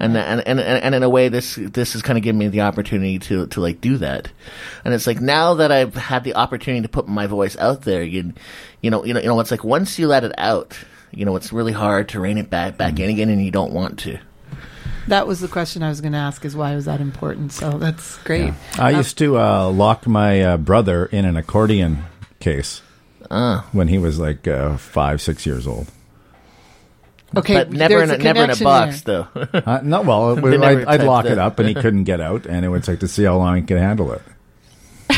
And, 0.00 0.16
and 0.16 0.40
and 0.46 0.58
and 0.58 0.94
in 0.94 1.02
a 1.02 1.08
way, 1.08 1.28
this 1.28 1.54
this 1.54 1.92
has 1.92 2.02
kind 2.02 2.18
of 2.18 2.24
given 2.24 2.38
me 2.38 2.48
the 2.48 2.62
opportunity 2.62 3.18
to 3.20 3.46
to 3.46 3.60
like 3.60 3.80
do 3.80 3.96
that, 3.98 4.28
and 4.84 4.92
it's 4.92 5.06
like 5.06 5.20
now 5.20 5.54
that 5.54 5.70
I've 5.70 5.94
had 5.94 6.24
the 6.24 6.34
opportunity 6.34 6.82
to 6.82 6.88
put 6.88 7.06
my 7.06 7.28
voice 7.28 7.56
out 7.58 7.82
there, 7.82 8.02
you 8.02 8.32
you 8.82 8.90
know 8.90 9.04
you 9.04 9.14
know 9.14 9.20
you 9.20 9.28
know 9.28 9.38
it's 9.38 9.52
like 9.52 9.62
once 9.62 9.96
you 9.98 10.08
let 10.08 10.24
it 10.24 10.32
out, 10.36 10.76
you 11.12 11.24
know 11.24 11.36
it's 11.36 11.52
really 11.52 11.72
hard 11.72 12.08
to 12.08 12.20
rein 12.20 12.38
it 12.38 12.50
back 12.50 12.76
back 12.76 12.98
in 12.98 13.08
again, 13.08 13.28
and 13.28 13.44
you 13.44 13.52
don't 13.52 13.72
want 13.72 14.00
to. 14.00 14.18
That 15.06 15.26
was 15.28 15.38
the 15.40 15.48
question 15.48 15.82
I 15.82 15.90
was 15.90 16.00
going 16.00 16.12
to 16.12 16.18
ask: 16.18 16.44
is 16.44 16.56
why 16.56 16.74
was 16.74 16.86
that 16.86 17.00
important? 17.00 17.52
So 17.52 17.78
that's 17.78 18.16
great. 18.24 18.52
I 18.78 18.90
used 18.90 19.16
to 19.18 19.38
uh, 19.38 19.70
lock 19.70 20.06
my 20.08 20.42
uh, 20.42 20.56
brother 20.56 21.06
in 21.06 21.24
an 21.24 21.36
accordion 21.36 22.04
case 22.40 22.82
Uh, 23.30 23.60
when 23.72 23.88
he 23.88 23.98
was 23.98 24.18
like 24.18 24.48
uh, 24.48 24.76
five, 24.76 25.20
six 25.20 25.46
years 25.46 25.66
old. 25.66 25.86
Okay, 27.36 27.54
but 27.54 27.70
never 27.70 28.02
in 28.02 28.10
a, 28.10 28.14
a 28.14 28.18
never 28.18 28.44
in 28.44 28.50
a 28.50 28.56
box 28.56 29.02
there. 29.02 29.28
though. 29.34 29.48
Uh, 29.66 29.80
no, 29.82 30.02
well, 30.02 30.36
They 30.36 30.56
never 30.58 30.80
I'd, 30.88 31.00
I'd 31.00 31.06
lock 31.06 31.24
that. 31.24 31.32
it 31.32 31.38
up, 31.38 31.58
and 31.58 31.68
he 31.68 31.74
couldn't 31.74 32.04
get 32.04 32.20
out, 32.20 32.46
and 32.46 32.64
it 32.64 32.68
would 32.68 32.84
take 32.84 33.00
to 33.00 33.08
see 33.08 33.24
how 33.24 33.36
long 33.36 33.56
he 33.56 33.62
could 33.62 33.78
handle 33.78 34.12
it. 34.12 34.22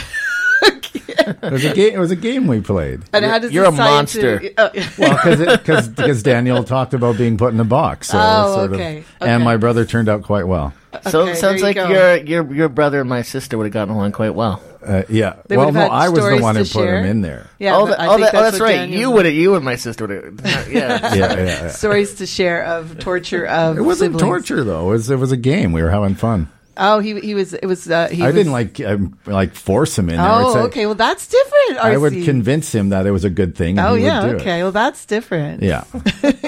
it 0.62 1.52
was 1.52 1.64
a 1.64 1.74
game. 1.74 1.94
It 1.94 1.98
was 1.98 2.10
a 2.10 2.16
game 2.16 2.46
we 2.46 2.60
played. 2.60 3.00
And 3.12 3.24
how 3.24 3.38
does 3.38 3.52
You're 3.52 3.64
a 3.66 3.72
scientific- 3.72 4.56
monster. 4.56 4.78
Oh, 4.78 4.90
Well, 4.98 5.56
because 5.56 5.88
because 5.88 6.22
Daniel 6.22 6.62
talked 6.64 6.94
about 6.94 7.16
being 7.18 7.36
put 7.36 7.52
in 7.52 7.60
a 7.60 7.64
box. 7.64 8.08
So 8.08 8.18
Oh, 8.20 8.54
sort 8.56 8.72
okay, 8.72 8.98
Of, 8.98 9.04
okay. 9.22 9.32
And 9.32 9.44
my 9.44 9.56
brother 9.56 9.84
turned 9.84 10.08
out 10.08 10.22
quite 10.22 10.46
well. 10.46 10.72
so 11.10 11.26
it 11.26 11.36
sounds 11.36 11.60
you 11.60 11.66
like 11.66 11.76
go. 11.76 11.88
your 11.88 12.16
your 12.16 12.54
your 12.54 12.68
brother 12.68 13.00
and 13.00 13.08
my 13.08 13.22
sister 13.22 13.56
would 13.58 13.64
have 13.64 13.72
gotten 13.72 13.94
along 13.94 14.12
quite 14.12 14.34
well. 14.34 14.62
Uh, 14.86 15.02
yeah. 15.08 15.36
They 15.48 15.56
well, 15.56 15.66
would've 15.66 15.80
no, 15.80 15.86
I 15.88 16.08
was 16.08 16.24
the 16.24 16.38
one 16.40 16.54
to 16.54 16.60
who 16.60 16.64
put 16.64 16.70
share. 16.72 16.98
him 17.00 17.06
in 17.06 17.20
there. 17.22 17.48
Yeah, 17.58 17.76
oh, 17.76 17.86
but 17.86 17.90
that- 17.90 18.00
I 18.00 18.06
oh, 18.06 18.10
think 18.16 18.20
that- 18.22 18.34
oh, 18.34 18.42
that's 18.42 18.52
that's 18.52 18.60
right. 18.60 18.76
Daniel- 18.76 19.00
You 19.00 19.10
would. 19.10 19.26
You 19.26 19.54
and 19.56 19.64
my 19.64 19.76
sister 19.76 20.06
would. 20.06 20.40
Yeah. 20.44 20.68
Yeah, 20.70 21.14
yeah, 21.14 21.36
yeah. 21.44 21.68
stories 21.70 22.14
to 22.16 22.26
share 22.26 22.64
of 22.64 22.98
torture 22.98 23.46
of 23.46 23.76
It 23.78 23.82
wasn't 23.82 24.14
siblings. 24.14 24.22
torture 24.22 24.64
though. 24.64 24.88
It 24.88 24.90
was 24.92 25.10
it 25.10 25.18
was 25.18 25.32
a 25.32 25.36
game. 25.36 25.72
We 25.72 25.82
were 25.82 25.90
having 25.90 26.14
fun. 26.14 26.48
Oh, 26.78 26.98
he 26.98 27.18
he 27.20 27.34
was 27.34 27.54
it 27.54 27.64
was 27.66 27.90
uh, 27.90 28.08
he 28.08 28.22
I 28.22 28.26
was, 28.26 28.34
didn't 28.34 28.52
like 28.52 28.78
um, 28.80 29.18
like 29.26 29.54
force 29.54 29.98
him 29.98 30.10
in 30.10 30.16
there. 30.16 30.24
I'd 30.26 30.42
Oh, 30.44 30.52
say- 30.52 30.60
okay. 30.60 30.86
Well, 30.86 30.94
that's 30.94 31.26
different. 31.26 31.78
RC. 31.80 31.84
I 31.84 31.96
would 31.96 32.12
convince 32.24 32.74
him 32.74 32.90
that 32.90 33.06
it 33.06 33.10
was 33.12 33.24
a 33.24 33.30
good 33.30 33.56
thing. 33.56 33.78
And 33.78 33.86
Oh 33.88 33.94
he 33.94 34.04
yeah, 34.04 34.22
would 34.24 34.30
do 34.32 34.36
okay. 34.36 34.60
It. 34.60 34.62
Well, 34.62 34.72
that's 34.72 35.04
different. 35.06 35.62
Yeah. 35.62 35.84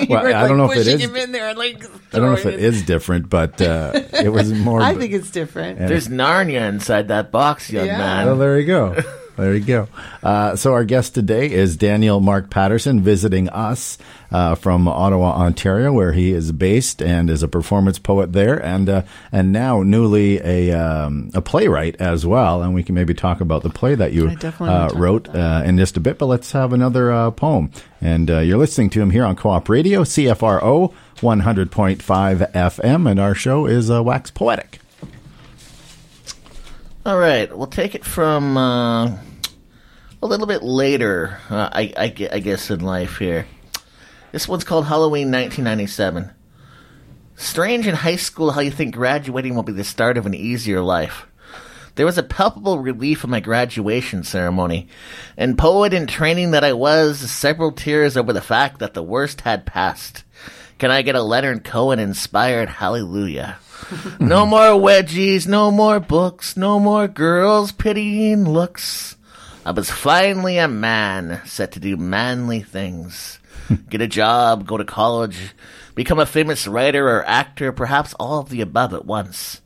Well, 0.08 0.22
were, 0.22 0.34
I 0.34 0.48
don't 0.48 0.56
know 0.56 0.66
if 0.66 0.72
it 0.72 0.84
pushing 0.84 1.00
is. 1.00 1.04
him 1.04 1.16
in 1.16 1.32
there 1.32 1.48
and 1.48 1.58
like. 1.58 1.84
I 2.14 2.18
don't 2.18 2.26
know 2.26 2.32
if 2.32 2.46
it 2.46 2.60
is 2.60 2.82
different, 2.82 3.28
but 3.28 3.60
uh, 3.60 3.92
it 4.14 4.30
was 4.30 4.52
more. 4.66 4.80
I 4.80 4.94
think 4.94 5.12
it's 5.12 5.30
different. 5.30 5.80
Yeah. 5.80 5.86
There's 5.88 6.08
Narnia 6.08 6.66
inside 6.68 7.08
that 7.08 7.30
box, 7.30 7.70
young 7.70 7.86
Yeah. 7.86 7.98
man. 7.98 8.26
Well, 8.26 8.36
there 8.36 8.58
you 8.58 8.66
go. 8.66 8.96
There 9.38 9.54
you 9.54 9.64
go. 9.64 9.88
Uh, 10.20 10.56
so 10.56 10.72
our 10.72 10.84
guest 10.84 11.14
today 11.14 11.48
is 11.48 11.76
Daniel 11.76 12.18
Mark 12.18 12.50
Patterson 12.50 13.00
visiting 13.02 13.48
us 13.50 13.96
uh, 14.32 14.56
from 14.56 14.88
Ottawa, 14.88 15.30
Ontario, 15.30 15.92
where 15.92 16.10
he 16.10 16.32
is 16.32 16.50
based 16.50 17.00
and 17.00 17.30
is 17.30 17.44
a 17.44 17.48
performance 17.48 18.00
poet 18.00 18.32
there, 18.32 18.58
and 18.58 18.88
uh, 18.88 19.02
and 19.30 19.52
now 19.52 19.84
newly 19.84 20.40
a 20.42 20.72
um, 20.72 21.30
a 21.34 21.40
playwright 21.40 21.94
as 22.00 22.26
well. 22.26 22.62
And 22.62 22.74
we 22.74 22.82
can 22.82 22.96
maybe 22.96 23.14
talk 23.14 23.40
about 23.40 23.62
the 23.62 23.70
play 23.70 23.94
that 23.94 24.12
you 24.12 24.28
I 24.28 24.34
definitely 24.34 24.74
wanna 24.74 24.94
uh, 24.94 24.98
wrote 24.98 25.28
uh, 25.28 25.62
in 25.64 25.78
just 25.78 25.96
a 25.96 26.00
bit. 26.00 26.18
But 26.18 26.26
let's 26.26 26.50
have 26.50 26.72
another 26.72 27.12
uh, 27.12 27.30
poem. 27.30 27.70
And 28.00 28.28
uh, 28.28 28.40
you're 28.40 28.58
listening 28.58 28.90
to 28.90 29.00
him 29.00 29.10
here 29.10 29.24
on 29.24 29.36
Co-op 29.36 29.68
Radio, 29.68 30.02
CFRO 30.02 30.92
100.5 31.18 32.52
FM, 32.52 33.10
and 33.10 33.20
our 33.20 33.34
show 33.36 33.66
is 33.66 33.88
uh, 33.88 34.02
Wax 34.02 34.32
Poetic. 34.32 34.80
All 37.08 37.18
right, 37.18 37.50
we'll 37.56 37.68
take 37.68 37.94
it 37.94 38.04
from 38.04 38.58
uh, 38.58 39.06
a 39.06 39.16
little 40.20 40.46
bit 40.46 40.62
later, 40.62 41.38
uh, 41.48 41.70
I, 41.72 41.94
I, 41.96 42.28
I 42.32 42.38
guess, 42.40 42.70
in 42.70 42.80
life 42.80 43.16
here. 43.16 43.46
This 44.30 44.46
one's 44.46 44.62
called 44.62 44.84
Halloween 44.84 45.32
1997. 45.32 46.30
Strange 47.34 47.86
in 47.86 47.94
high 47.94 48.16
school 48.16 48.50
how 48.50 48.60
you 48.60 48.70
think 48.70 48.94
graduating 48.94 49.54
will 49.54 49.62
be 49.62 49.72
the 49.72 49.84
start 49.84 50.18
of 50.18 50.26
an 50.26 50.34
easier 50.34 50.82
life. 50.82 51.26
There 51.94 52.04
was 52.04 52.18
a 52.18 52.22
palpable 52.22 52.78
relief 52.78 53.24
in 53.24 53.30
my 53.30 53.40
graduation 53.40 54.22
ceremony, 54.22 54.88
and 55.34 55.56
poet 55.56 55.94
in 55.94 56.08
training 56.08 56.50
that 56.50 56.62
I 56.62 56.74
was, 56.74 57.18
several 57.30 57.72
tears 57.72 58.18
over 58.18 58.34
the 58.34 58.42
fact 58.42 58.80
that 58.80 58.92
the 58.92 59.02
worst 59.02 59.40
had 59.40 59.64
passed. 59.64 60.24
Can 60.76 60.90
I 60.90 61.00
get 61.00 61.14
a 61.14 61.22
Leonard 61.22 61.64
Cohen 61.64 62.00
inspired 62.00 62.68
hallelujah? 62.68 63.56
no 64.20 64.46
more 64.46 64.80
wedgies, 64.80 65.46
no 65.46 65.70
more 65.70 66.00
books, 66.00 66.56
no 66.56 66.78
more 66.78 67.08
girls 67.08 67.72
pitying 67.72 68.44
looks. 68.44 69.16
I 69.64 69.72
was 69.72 69.90
finally 69.90 70.58
a 70.58 70.68
man, 70.68 71.42
set 71.44 71.72
to 71.72 71.80
do 71.80 71.96
manly 71.96 72.62
things. 72.62 73.38
Get 73.90 74.00
a 74.00 74.06
job, 74.06 74.66
go 74.66 74.78
to 74.78 74.84
college, 74.84 75.54
become 75.94 76.18
a 76.18 76.26
famous 76.26 76.66
writer 76.66 77.08
or 77.08 77.26
actor, 77.26 77.72
perhaps 77.72 78.14
all 78.14 78.40
of 78.40 78.48
the 78.48 78.60
above 78.60 78.94
at 78.94 79.04
once. 79.04 79.60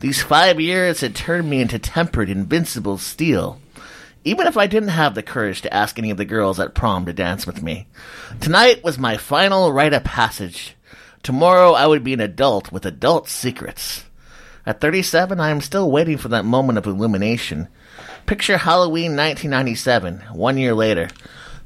These 0.00 0.22
five 0.22 0.60
years 0.60 1.00
had 1.00 1.16
turned 1.16 1.50
me 1.50 1.60
into 1.60 1.78
tempered, 1.78 2.30
invincible 2.30 2.98
steel. 2.98 3.60
Even 4.22 4.46
if 4.46 4.56
I 4.56 4.68
didn't 4.68 4.90
have 4.90 5.14
the 5.14 5.22
courage 5.22 5.62
to 5.62 5.74
ask 5.74 5.98
any 5.98 6.10
of 6.10 6.18
the 6.18 6.24
girls 6.24 6.60
at 6.60 6.74
prom 6.74 7.06
to 7.06 7.12
dance 7.12 7.46
with 7.46 7.62
me. 7.62 7.88
Tonight 8.40 8.84
was 8.84 8.98
my 8.98 9.16
final 9.16 9.72
rite 9.72 9.92
of 9.92 10.04
passage. 10.04 10.76
Tomorrow 11.28 11.74
I 11.74 11.86
would 11.86 12.04
be 12.04 12.14
an 12.14 12.22
adult 12.22 12.72
with 12.72 12.86
adult 12.86 13.28
secrets. 13.28 14.06
At 14.64 14.80
37, 14.80 15.38
I 15.38 15.50
am 15.50 15.60
still 15.60 15.90
waiting 15.90 16.16
for 16.16 16.28
that 16.28 16.46
moment 16.46 16.78
of 16.78 16.86
illumination. 16.86 17.68
Picture 18.24 18.56
Halloween 18.56 19.14
1997, 19.14 20.20
one 20.32 20.56
year 20.56 20.72
later. 20.72 21.10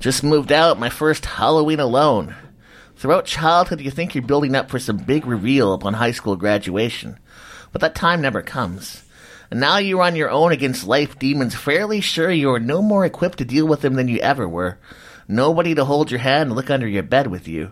Just 0.01 0.25
moved 0.25 0.51
out, 0.51 0.81
my 0.81 0.89
first 0.89 1.25
Halloween 1.25 1.79
alone. 1.79 2.35
Throughout 2.97 3.25
childhood, 3.25 3.81
you 3.81 3.93
think 3.93 4.17
you're 4.17 4.27
building 4.27 4.57
up 4.57 4.69
for 4.69 4.81
some 4.81 4.97
big 4.97 5.27
reveal 5.27 5.73
upon 5.75 5.95
high 5.95 6.11
school 6.11 6.35
graduation. 6.35 7.21
But 7.71 7.83
that 7.83 7.95
time 7.95 8.21
never 8.21 8.43
comes. 8.43 9.05
And 9.49 9.61
now 9.61 9.79
you're 9.79 10.03
on 10.03 10.17
your 10.17 10.31
own 10.31 10.51
against 10.51 10.89
life 10.89 11.21
demons, 11.21 11.55
fairly 11.55 12.01
sure 12.01 12.33
you 12.33 12.51
are 12.51 12.59
no 12.59 12.83
more 12.83 13.05
equipped 13.05 13.39
to 13.39 13.45
deal 13.45 13.69
with 13.69 13.83
them 13.83 13.95
than 13.95 14.09
you 14.09 14.19
ever 14.19 14.49
were. 14.49 14.81
Nobody 15.29 15.73
to 15.77 15.85
hold 15.85 16.11
your 16.11 16.19
hand 16.19 16.49
and 16.49 16.57
look 16.57 16.69
under 16.69 16.89
your 16.89 17.05
bed 17.05 17.29
with 17.29 17.47
you. 17.47 17.71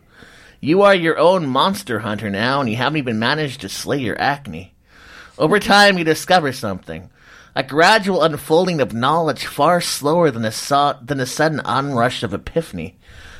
You 0.63 0.83
are 0.83 0.95
your 0.95 1.19
own 1.19 1.47
monster 1.47 2.01
hunter 2.01 2.29
now, 2.29 2.61
and 2.61 2.69
you 2.69 2.77
haven't 2.77 2.99
even 2.99 3.19
managed 3.19 3.63
to 3.63 3.69
slay 3.71 3.97
your 3.97 4.21
acne. 4.21 4.75
Over 5.39 5.59
time, 5.59 5.97
you 5.97 6.05
discover 6.05 6.53
something. 6.53 7.09
A 7.57 7.63
gradual 7.63 8.23
unfolding 8.23 8.79
of 8.83 8.93
knowledge 8.93 9.47
far 9.47 9.81
slower 9.81 10.31
than 10.31 10.45
a, 10.45 10.53
so- 10.53 10.99
than 11.03 11.19
a 11.19 11.25
sudden 11.25 11.61
onrush 11.61 12.23
of 12.23 12.35
epiphany. 12.35 12.99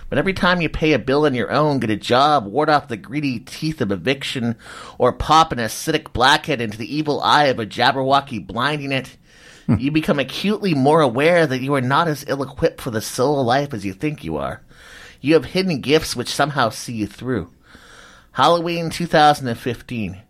But 0.09 0.19
every 0.19 0.33
time 0.33 0.63
you 0.63 0.71
pay 0.71 0.95
a 0.95 0.99
bill 0.99 1.27
on 1.27 1.35
your 1.35 1.53
own, 1.53 1.79
get 1.79 1.91
a 1.91 1.97
job, 1.97 2.47
ward 2.47 2.71
off 2.71 2.89
the 2.89 2.97
greedy 2.97 3.39
teeth 3.39 3.83
of 3.83 3.93
eviction, 3.93 4.57
or 4.97 5.13
pop 5.13 5.53
an 5.53 5.59
acidic 5.59 6.15
blackhead 6.15 6.63
into 6.63 6.79
the 6.79 6.93
evil 6.93 7.21
eye 7.21 7.45
of 7.45 7.59
a 7.61 7.67
Jabberwocky 7.67 8.45
blinding 8.45 8.93
it, 8.93 9.19
hmm. 9.67 9.77
you 9.79 9.93
become 9.93 10.19
acutely 10.19 10.75
more 10.75 11.03
aware 11.03 11.47
that 11.47 11.61
you 11.61 11.75
are 11.75 11.83
not 11.83 12.09
as 12.09 12.25
ill 12.27 12.43
equipped 12.43 12.81
for 12.81 12.91
the 12.91 13.03
solo 13.03 13.43
life 13.43 13.75
as 13.75 13.85
you 13.85 13.93
think 13.93 14.25
you 14.25 14.39
are. 14.39 14.63
You 15.21 15.35
have 15.35 15.47
hidden 15.47 15.81
gifts 15.81 16.17
which 16.17 16.29
somehow 16.29 16.71
see 16.71 16.95
you 16.95 17.07
through. 17.07 17.51
Halloween 18.33 18.91
2015. 18.91 20.23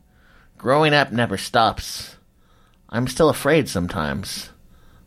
Growing 0.59 0.95
up 0.95 1.13
never 1.13 1.37
stops. 1.37 2.17
I'm 2.89 3.07
still 3.07 3.29
afraid 3.29 3.69
sometimes, 3.69 4.51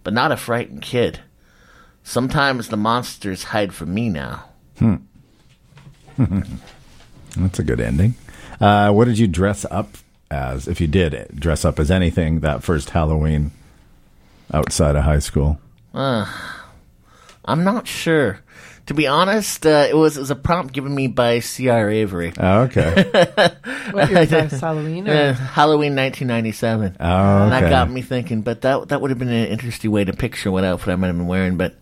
but 0.04 0.14
not 0.14 0.32
a 0.32 0.38
frightened 0.38 0.82
kid. 0.82 1.20
Sometimes 2.04 2.70
the 2.70 2.78
monsters 2.78 3.44
hide 3.46 3.74
from 3.74 3.94
me 3.94 4.10
now. 4.10 4.46
Hmm. 4.80 4.96
That's 7.38 7.60
a 7.60 7.64
good 7.64 7.82
ending. 7.82 8.16
Uh, 8.60 8.92
what 8.92 9.06
did 9.06 9.18
you 9.18 9.28
dress 9.28 9.66
up 9.70 9.98
as, 10.30 10.68
if 10.68 10.80
you 10.80 10.88
did 10.88 11.40
dress 11.40 11.66
up 11.66 11.80
as 11.80 11.92
anything 11.92 12.40
that 12.42 12.64
first 12.64 12.92
Halloween 12.92 13.52
outside 14.54 14.96
of 14.96 15.04
high 15.04 15.20
school? 15.20 15.60
Uh, 15.94 16.32
I'm 17.46 17.64
not 17.64 17.88
sure. 17.88 18.40
To 18.88 18.94
be 18.94 19.08
honest, 19.08 19.66
uh, 19.66 19.88
it 19.90 19.96
was 19.96 20.18
it 20.18 20.20
was 20.20 20.32
a 20.32 20.36
prompt 20.36 20.74
given 20.74 20.94
me 20.94 21.08
by 21.08 21.40
C.R. 21.40 21.90
Avery. 21.90 22.34
Oh, 22.38 22.62
okay. 22.64 23.10
What 23.92 24.10
your 24.10 24.26
first 24.50 24.60
Halloween? 24.62 25.08
Or? 25.08 25.14
Uh, 25.14 25.34
Halloween 25.34 25.96
1997. 25.96 26.98
Oh, 27.00 27.04
And 27.06 27.52
that 27.52 27.70
got 27.70 27.90
me 27.90 28.02
thinking, 28.02 28.42
but 28.42 28.62
that 28.62 28.90
that 28.90 29.00
would 29.02 29.10
have 29.12 29.20
been 29.20 29.30
an 29.30 29.48
interesting 29.48 29.92
way 29.92 30.04
to 30.04 30.14
picture 30.14 30.52
what 30.52 30.64
outfit 30.64 30.90
I 30.90 30.96
might 30.96 31.08
have 31.08 31.18
been 31.18 31.28
wearing. 31.28 31.58
But 31.58 31.76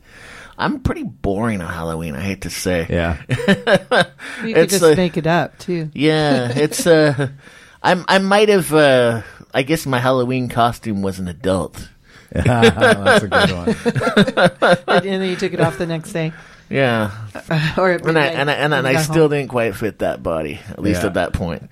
I'm 0.58 0.80
pretty 0.82 1.04
boring 1.04 1.62
on 1.62 1.72
Halloween. 1.74 2.16
I 2.16 2.22
hate 2.22 2.42
to 2.42 2.50
say. 2.50 2.86
Yeah. 2.90 3.18
you 3.30 3.36
could 4.54 4.58
it's 4.58 4.72
just 4.74 4.84
like- 4.84 4.98
make 4.98 5.18
it 5.18 5.26
up 5.28 5.58
too. 5.58 5.90
Yeah, 5.94 6.52
it's 6.56 6.86
uh, 6.86 7.30
I'm 7.82 8.06
I 8.08 8.20
might 8.20 8.50
have 8.50 8.72
uh, 8.74 9.22
I 9.54 9.64
guess 9.64 9.86
my 9.88 10.00
Halloween 10.00 10.50
costume 10.50 11.02
was 11.02 11.18
an 11.20 11.28
adult. 11.28 11.90
That's 12.32 13.24
a 13.24 13.28
good 13.28 13.52
one. 13.52 14.82
and 14.88 15.22
then 15.22 15.30
you 15.30 15.36
took 15.36 15.54
it 15.54 15.60
off 15.62 15.78
the 15.78 15.86
next 15.88 16.14
day. 16.14 16.32
Yeah, 16.72 17.12
or 17.78 17.92
and 17.92 18.18
I 18.18 18.28
and 18.28 18.50
I, 18.50 18.54
and, 18.54 18.72
when 18.72 18.86
I 18.86 18.92
you 18.92 19.00
still 19.00 19.24
home. 19.24 19.32
didn't 19.32 19.50
quite 19.50 19.76
fit 19.76 20.00
that 20.00 20.24
body, 20.24 20.60
at 20.70 20.80
least 20.82 21.02
Yeah. 21.02 21.08
at 21.08 21.14
that 21.16 21.34
point. 21.34 21.70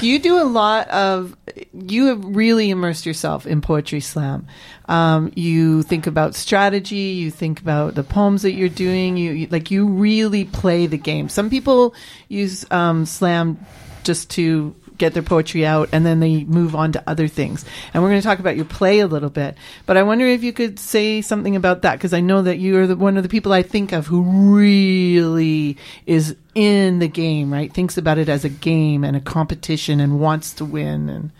you 0.00 0.18
do 0.18 0.40
a 0.40 0.44
lot 0.44 0.88
of 0.88 1.36
you 1.74 2.06
have 2.06 2.24
really 2.24 2.70
immersed 2.70 3.04
yourself 3.04 3.46
in 3.46 3.60
poetry 3.60 4.00
slam 4.00 4.46
um, 4.88 5.30
you 5.36 5.82
think 5.82 6.06
about 6.06 6.34
strategy 6.34 6.96
you 7.20 7.30
think 7.30 7.60
about 7.60 7.94
the 7.94 8.02
poems 8.02 8.42
that 8.42 8.52
you're 8.52 8.70
doing 8.70 9.18
you, 9.18 9.32
you 9.32 9.46
like 9.50 9.70
you 9.70 9.86
really 9.86 10.46
play 10.46 10.86
the 10.86 10.96
game 10.96 11.28
some 11.28 11.50
people 11.50 11.94
use 12.28 12.64
um, 12.70 13.04
slam 13.04 13.58
just 14.04 14.30
to 14.30 14.74
get 14.98 15.14
their 15.14 15.22
poetry 15.22 15.66
out 15.66 15.88
and 15.92 16.04
then 16.06 16.20
they 16.20 16.44
move 16.44 16.74
on 16.74 16.92
to 16.92 17.02
other 17.06 17.28
things. 17.28 17.64
And 17.92 18.02
we're 18.02 18.10
going 18.10 18.20
to 18.20 18.26
talk 18.26 18.38
about 18.38 18.56
your 18.56 18.64
play 18.64 19.00
a 19.00 19.06
little 19.06 19.30
bit 19.30 19.56
but 19.86 19.96
i 19.96 20.02
wonder 20.02 20.26
if 20.26 20.42
you 20.42 20.52
could 20.52 20.78
say 20.78 21.20
something 21.20 21.56
about 21.56 21.82
that 21.82 21.94
because 21.94 22.12
i 22.12 22.20
know 22.20 22.42
that 22.42 22.58
you 22.58 22.78
are 22.78 22.86
the, 22.86 22.96
one 22.96 23.16
of 23.16 23.22
the 23.22 23.28
people 23.28 23.52
i 23.52 23.62
think 23.62 23.92
of 23.92 24.06
who 24.06 24.22
really 24.22 25.76
is 26.06 26.36
in 26.54 26.98
the 27.00 27.08
game 27.08 27.52
right? 27.52 27.72
Thinks 27.72 27.96
about 27.96 28.18
it 28.18 28.28
as 28.28 28.44
a 28.44 28.48
game 28.48 29.04
and 29.04 29.16
a 29.16 29.20
competition 29.20 30.00
and 30.00 30.20
wants 30.20 30.52
to 30.54 30.64
win 30.64 31.08
and 31.08 31.30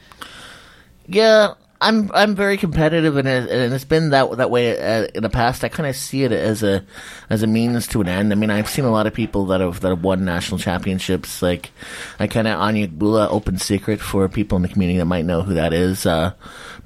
Yeah, 1.06 1.54
I'm 1.84 2.10
I'm 2.14 2.34
very 2.34 2.56
competitive, 2.56 3.18
and, 3.18 3.28
it, 3.28 3.50
and 3.50 3.74
it's 3.74 3.84
been 3.84 4.10
that 4.10 4.38
that 4.38 4.50
way 4.50 4.78
uh, 4.80 5.06
in 5.14 5.22
the 5.22 5.28
past. 5.28 5.62
I 5.64 5.68
kind 5.68 5.86
of 5.86 5.94
see 5.94 6.24
it 6.24 6.32
as 6.32 6.62
a 6.62 6.82
as 7.28 7.42
a 7.42 7.46
means 7.46 7.86
to 7.88 8.00
an 8.00 8.08
end. 8.08 8.32
I 8.32 8.36
mean, 8.36 8.50
I've 8.50 8.70
seen 8.70 8.86
a 8.86 8.90
lot 8.90 9.06
of 9.06 9.12
people 9.12 9.44
that 9.46 9.60
have 9.60 9.80
that 9.80 9.90
have 9.90 10.02
won 10.02 10.24
national 10.24 10.58
championships. 10.58 11.42
Like, 11.42 11.72
I 12.18 12.26
kind 12.26 12.48
of 12.48 12.58
Anya 12.58 12.88
Bula, 12.88 13.28
open 13.28 13.58
secret 13.58 14.00
for 14.00 14.26
people 14.30 14.56
in 14.56 14.62
the 14.62 14.68
community 14.68 14.98
that 14.98 15.04
might 15.04 15.26
know 15.26 15.42
who 15.42 15.52
that 15.54 15.74
is. 15.74 16.06
Uh, 16.06 16.32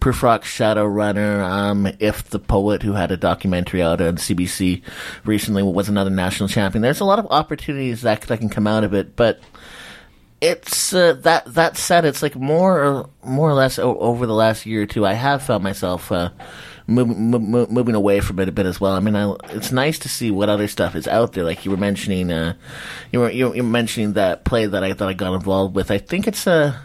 Proof 0.01 0.25
Shadow 0.45 0.85
Runner, 0.85 1.43
um, 1.43 1.89
if 2.01 2.25
the 2.31 2.41
poet 2.41 2.83
who 2.83 2.93
had 2.93 3.13
a 3.13 3.17
documentary 3.17 3.83
out 3.83 4.01
on 4.01 4.17
CBC 4.17 4.83
recently 5.25 5.63
was 5.63 5.89
another 5.89 6.11
national 6.11 6.49
champion. 6.49 6.83
There's 6.83 7.01
a 7.01 7.05
lot 7.05 7.21
of 7.21 7.27
opportunities 7.31 8.03
that 8.03 8.23
that 8.23 8.39
can 8.39 8.49
come 8.49 8.67
out 8.67 8.83
of 8.83 8.95
it, 8.95 9.15
but 9.15 9.41
it's 10.41 10.93
uh, 10.93 11.15
that 11.23 11.53
that 11.55 11.77
said, 11.77 12.05
it's 12.05 12.23
like 12.23 12.37
more 12.37 13.09
more 13.25 13.49
or 13.51 13.55
less 13.55 13.79
o- 13.79 13.99
over 13.99 14.27
the 14.27 14.35
last 14.35 14.67
year 14.67 14.83
or 14.83 14.87
two. 14.87 15.07
I 15.07 15.15
have 15.15 15.43
found 15.43 15.65
myself 15.65 16.13
uh, 16.13 16.31
moving 16.87 17.95
away 17.95 18.21
from 18.21 18.39
it 18.39 18.49
a 18.49 18.53
bit 18.53 18.67
as 18.67 18.81
well. 18.81 18.93
I 18.95 19.01
mean, 19.01 19.17
I, 19.17 19.35
it's 19.51 19.73
nice 19.73 19.99
to 20.01 20.09
see 20.09 20.31
what 20.31 20.49
other 20.49 20.69
stuff 20.69 20.95
is 20.95 21.07
out 21.07 21.33
there. 21.33 21.45
Like 21.45 21.65
you 21.65 21.71
were 21.71 21.77
mentioning, 21.77 22.31
uh, 22.33 22.55
you 23.13 23.21
were 23.21 23.31
you 23.31 23.49
were 23.49 23.63
mentioning 23.63 24.15
that 24.15 24.45
play 24.45 24.67
that 24.67 24.85
I 24.85 24.93
thought 24.93 25.09
I 25.09 25.15
got 25.15 25.35
involved 25.35 25.75
with. 25.75 25.91
I 25.91 25.99
think 25.99 26.27
it's 26.27 26.47
a 26.47 26.81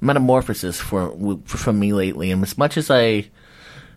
metamorphosis 0.00 0.80
for, 0.80 1.16
for 1.46 1.56
from 1.56 1.78
me 1.78 1.92
lately. 1.92 2.30
And 2.30 2.42
as 2.42 2.58
much 2.58 2.76
as 2.76 2.90
I 2.90 3.30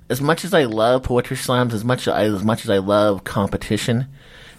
as 0.10 0.22
much 0.22 0.46
as 0.46 0.54
I 0.54 0.64
love 0.64 1.04
poetry 1.04 1.36
slams, 1.36 1.74
as 1.74 1.84
much 1.84 2.08
as 2.08 2.14
I 2.14 2.24
as 2.24 2.44
much 2.44 2.64
as 2.64 2.70
I 2.70 2.78
love 2.78 3.24
competition, 3.24 4.08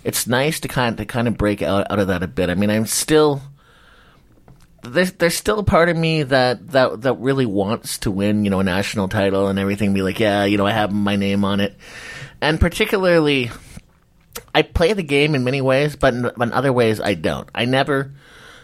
it's 0.05 0.27
nice 0.27 0.61
to 0.61 0.69
kind 0.69 0.93
of, 0.93 0.99
to 0.99 1.05
kind 1.07 1.27
of 1.27 1.39
break 1.39 1.63
out 1.63 1.91
out 1.91 1.99
of 1.99 2.09
that 2.09 2.23
a 2.23 2.29
bit. 2.29 2.51
I 2.51 2.55
mean, 2.55 2.71
I'm 2.71 2.87
still 2.87 3.41
there's 4.83 5.13
there's 5.13 5.37
still 5.37 5.59
a 5.59 5.65
part 5.65 5.89
of 5.89 5.97
me 5.97 6.23
that, 6.23 6.71
that 6.71 7.03
that 7.03 7.15
really 7.15 7.47
wants 7.47 7.99
to 7.99 8.11
win, 8.11 8.45
you 8.45 8.51
know, 8.51 8.61
a 8.61 8.65
national 8.65 9.09
title 9.09 9.49
and 9.49 9.59
everything. 9.59 9.95
Be 9.95 10.03
like, 10.03 10.21
yeah, 10.21 10.45
you 10.45 10.57
know, 10.57 10.67
I 10.67 10.73
have 10.73 10.93
my 10.93 11.17
name 11.17 11.45
on 11.45 11.61
it, 11.61 11.75
and 12.41 12.61
particularly, 12.61 13.51
I 14.55 14.63
play 14.63 14.93
the 14.93 15.03
game 15.03 15.35
in 15.35 15.45
many 15.45 15.61
ways, 15.61 15.97
but 15.97 16.15
in, 16.15 16.31
in 16.41 16.53
other 16.53 16.73
ways 16.73 17.01
I 17.01 17.15
don't. 17.15 17.49
I 17.55 17.65
never 17.65 18.13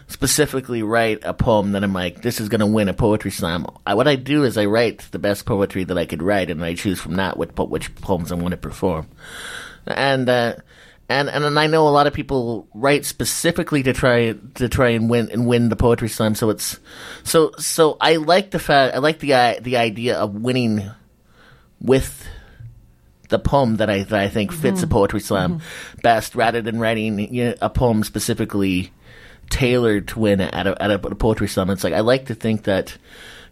specifically 0.07 0.83
write 0.83 1.19
a 1.23 1.33
poem 1.33 1.71
that 1.71 1.83
I'm 1.83 1.93
like, 1.93 2.21
this 2.21 2.39
is 2.39 2.49
going 2.49 2.59
to 2.59 2.67
win 2.67 2.89
a 2.89 2.93
poetry 2.93 3.31
slam. 3.31 3.65
I, 3.85 3.95
what 3.95 4.07
I 4.07 4.15
do 4.15 4.43
is 4.43 4.57
I 4.57 4.65
write 4.65 4.99
the 5.11 5.19
best 5.19 5.45
poetry 5.45 5.83
that 5.83 5.97
I 5.97 6.05
could 6.05 6.21
write, 6.21 6.49
and 6.49 6.63
I 6.63 6.75
choose 6.75 6.99
from 6.99 7.15
that 7.15 7.37
which, 7.37 7.51
which 7.55 7.95
poems 7.95 8.31
I 8.31 8.35
want 8.35 8.51
to 8.51 8.57
perform. 8.57 9.07
And 9.87 10.29
uh, 10.29 10.55
and 11.07 11.29
and 11.29 11.43
and 11.43 11.59
I 11.59 11.67
know 11.67 11.87
a 11.87 11.89
lot 11.89 12.07
of 12.07 12.13
people 12.13 12.67
write 12.73 13.05
specifically 13.05 13.83
to 13.83 13.93
try 13.93 14.33
to 14.55 14.69
try 14.69 14.89
and 14.89 15.09
win 15.09 15.29
and 15.31 15.45
win 15.45 15.69
the 15.69 15.75
poetry 15.75 16.09
slam. 16.09 16.35
So 16.35 16.49
it's 16.49 16.79
so 17.23 17.51
so 17.57 17.97
I 18.01 18.15
like 18.15 18.51
the 18.51 18.59
fact 18.59 18.95
I 18.95 18.99
like 18.99 19.19
the 19.19 19.59
the 19.61 19.77
idea 19.77 20.17
of 20.17 20.33
winning 20.33 20.89
with 21.79 22.27
the 23.29 23.39
poem 23.39 23.77
that 23.77 23.89
I 23.89 24.03
that 24.03 24.19
I 24.19 24.29
think 24.29 24.51
fits 24.51 24.81
Mm-hmm. 24.81 24.91
a 24.91 24.93
poetry 24.93 25.19
slam 25.19 25.61
best, 26.01 26.35
rather 26.35 26.61
than 26.61 26.79
writing 26.79 27.33
you 27.33 27.45
know, 27.45 27.55
a 27.61 27.69
poem 27.69 28.03
specifically 28.03 28.91
tailored 29.49 30.07
to 30.09 30.19
win 30.19 30.41
at 30.41 30.67
a, 30.67 30.81
at 30.81 30.91
a, 30.91 30.99
poetry 30.99 31.47
slam. 31.47 31.69
It's 31.69 31.83
like 31.83 31.93
I 31.93 31.99
like 31.99 32.27
to 32.27 32.35
think 32.35 32.63
that 32.63 32.97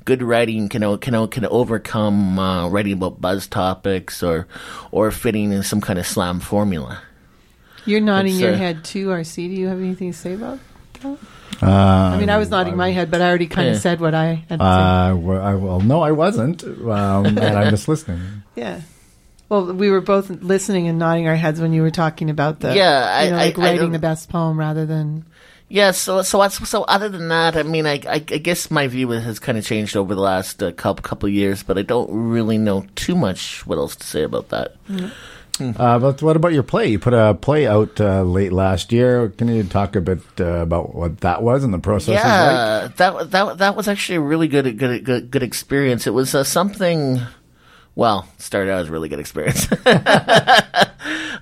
good 0.05 0.23
writing 0.23 0.69
can 0.69 0.97
can 0.97 1.27
can 1.27 1.45
overcome 1.45 2.39
uh, 2.39 2.67
writing 2.67 2.93
about 2.93 3.21
buzz 3.21 3.47
topics 3.47 4.23
or 4.23 4.47
or 4.91 5.11
fitting 5.11 5.51
in 5.51 5.63
some 5.63 5.81
kind 5.81 5.99
of 5.99 6.07
slam 6.07 6.39
formula. 6.39 7.01
You're 7.85 8.01
nodding 8.01 8.35
your 8.35 8.53
uh, 8.53 8.57
head 8.57 8.83
too, 8.83 9.07
RC. 9.07 9.35
Do 9.35 9.41
you 9.55 9.67
have 9.67 9.79
anything 9.79 10.11
to 10.11 10.17
say 10.17 10.33
about 10.33 10.59
that? 11.01 11.17
Uh, 11.61 11.65
I 11.67 12.17
mean, 12.19 12.29
I 12.29 12.37
was 12.37 12.49
nodding 12.49 12.75
my 12.75 12.91
head, 12.91 13.11
but 13.11 13.21
I 13.21 13.27
already 13.29 13.47
kind 13.47 13.67
of 13.69 13.75
Yeah. 13.75 13.79
said 13.79 13.99
what 14.01 14.13
I 14.15 14.45
had 14.49 14.59
to 14.59 14.65
say. 14.65 14.69
Uh, 15.11 15.15
well, 15.15 15.41
I, 15.41 15.53
well, 15.55 15.79
no, 15.81 16.01
I 16.01 16.11
wasn't, 16.11 16.63
um, 16.63 17.25
and 17.25 17.39
I'm 17.39 17.69
just 17.69 17.87
listening. 17.87 18.21
Yeah. 18.55 18.81
Well, 19.49 19.71
we 19.73 19.89
were 19.91 20.01
both 20.01 20.29
listening 20.29 20.87
and 20.87 20.97
nodding 20.97 21.27
our 21.27 21.35
heads 21.35 21.61
when 21.61 21.73
you 21.73 21.81
were 21.83 21.91
talking 21.91 22.29
about 22.29 22.59
the 22.61 22.75
Yeah, 22.75 23.07
I- 23.13 23.23
you 23.25 23.31
know, 23.31 23.37
like 23.37 23.59
I 23.59 23.61
writing 23.61 23.79
don't- 23.81 23.91
the 23.91 23.99
best 23.99 24.29
poem 24.29 24.57
rather 24.59 24.85
than 24.85 25.25
Yeah, 25.69 25.91
so 25.91 26.21
so 26.21 26.47
so 26.47 26.83
other 26.83 27.09
than 27.09 27.27
that, 27.29 27.55
I 27.55 27.63
mean, 27.63 27.85
I 27.85 27.93
I, 28.07 28.15
I 28.15 28.19
guess 28.19 28.69
my 28.71 28.87
view 28.87 29.09
has 29.11 29.39
kind 29.39 29.57
of 29.57 29.65
changed 29.65 29.95
over 29.97 30.13
the 30.15 30.21
last 30.21 30.61
uh, 30.63 30.71
couple 30.71 31.01
couple 31.03 31.27
of 31.27 31.33
years, 31.33 31.63
but 31.63 31.77
I 31.77 31.81
don't 31.83 32.09
really 32.11 32.57
know 32.57 32.85
too 32.95 33.15
much 33.15 33.65
what 33.67 33.77
else 33.77 33.95
to 33.97 34.05
say 34.07 34.23
about 34.23 34.49
that. 34.49 34.75
Uh, 35.59 35.99
but 35.99 36.21
what 36.21 36.35
about 36.35 36.51
your 36.51 36.63
play? 36.63 36.87
You 36.87 36.97
put 36.97 37.13
a 37.13 37.35
play 37.35 37.67
out 37.67 38.01
uh, 38.01 38.23
late 38.23 38.51
last 38.51 38.91
year. 38.91 39.29
Can 39.29 39.47
you 39.47 39.63
talk 39.63 39.95
a 39.95 40.01
bit 40.01 40.19
uh, 40.39 40.45
about 40.45 40.95
what 40.95 41.19
that 41.19 41.43
was 41.43 41.63
and 41.63 41.71
the 41.73 41.79
process? 41.79 42.15
was 42.15 42.23
like? 42.23 42.23
Yeah, 42.23 42.87
that 42.97 43.31
that 43.31 43.57
that 43.59 43.75
was 43.75 43.87
actually 43.87 44.15
a 44.15 44.21
really 44.21 44.47
good 44.47 44.77
good 44.77 45.05
good, 45.05 45.29
good 45.29 45.43
experience. 45.43 46.07
It 46.07 46.13
was 46.13 46.33
uh, 46.33 46.43
something. 46.43 47.21
Well, 47.95 48.27
started 48.39 48.71
out 48.71 48.79
as 48.79 48.89
a 48.89 48.91
really 48.91 49.09
good 49.09 49.19
experience. 49.19 49.67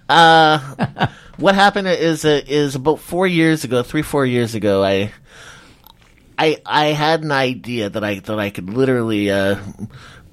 uh, 0.09 1.07
what 1.37 1.55
happened 1.55 1.87
is 1.87 2.25
is 2.25 2.75
about 2.75 2.99
four 2.99 3.25
years 3.27 3.63
ago, 3.63 3.81
three 3.81 4.01
four 4.01 4.25
years 4.25 4.55
ago, 4.55 4.83
I. 4.83 5.11
I, 6.37 6.57
I 6.65 6.85
had 6.87 7.21
an 7.23 7.31
idea 7.31 7.91
that 7.91 8.03
I 8.03 8.17
that 8.17 8.39
I 8.39 8.49
could 8.49 8.67
literally 8.67 9.29
uh, 9.29 9.57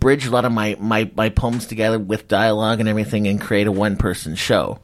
bridge 0.01 0.27
a 0.27 0.31
lot 0.31 0.45
of 0.45 0.53
my, 0.53 0.77
my, 0.79 1.11
my 1.17 1.29
poems 1.29 1.67
together 1.67 1.99
with 1.99 2.29
dialogue 2.29 2.81
and 2.81 2.89
everything 2.89 3.27
and 3.27 3.41
create 3.41 3.67
a 3.67 3.73
one 3.73 3.97
person 3.97 4.35
show, 4.35 4.79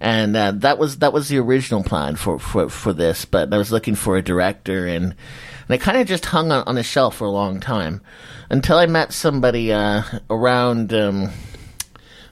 and 0.00 0.36
uh, 0.36 0.52
that 0.56 0.78
was 0.78 0.98
that 0.98 1.12
was 1.12 1.28
the 1.28 1.38
original 1.38 1.82
plan 1.82 2.16
for, 2.16 2.38
for, 2.38 2.68
for 2.68 2.92
this. 2.92 3.24
But 3.24 3.52
I 3.52 3.58
was 3.58 3.72
looking 3.72 3.94
for 3.94 4.16
a 4.16 4.22
director 4.22 4.86
and 4.86 5.14
and 5.66 5.74
it 5.74 5.80
kind 5.80 5.98
of 5.98 6.06
just 6.06 6.26
hung 6.26 6.52
on, 6.52 6.64
on 6.66 6.74
the 6.74 6.82
shelf 6.82 7.16
for 7.16 7.26
a 7.26 7.30
long 7.30 7.60
time 7.60 8.00
until 8.50 8.76
I 8.76 8.86
met 8.86 9.12
somebody 9.12 9.72
uh, 9.72 10.02
around. 10.28 10.92
Um, 10.92 11.30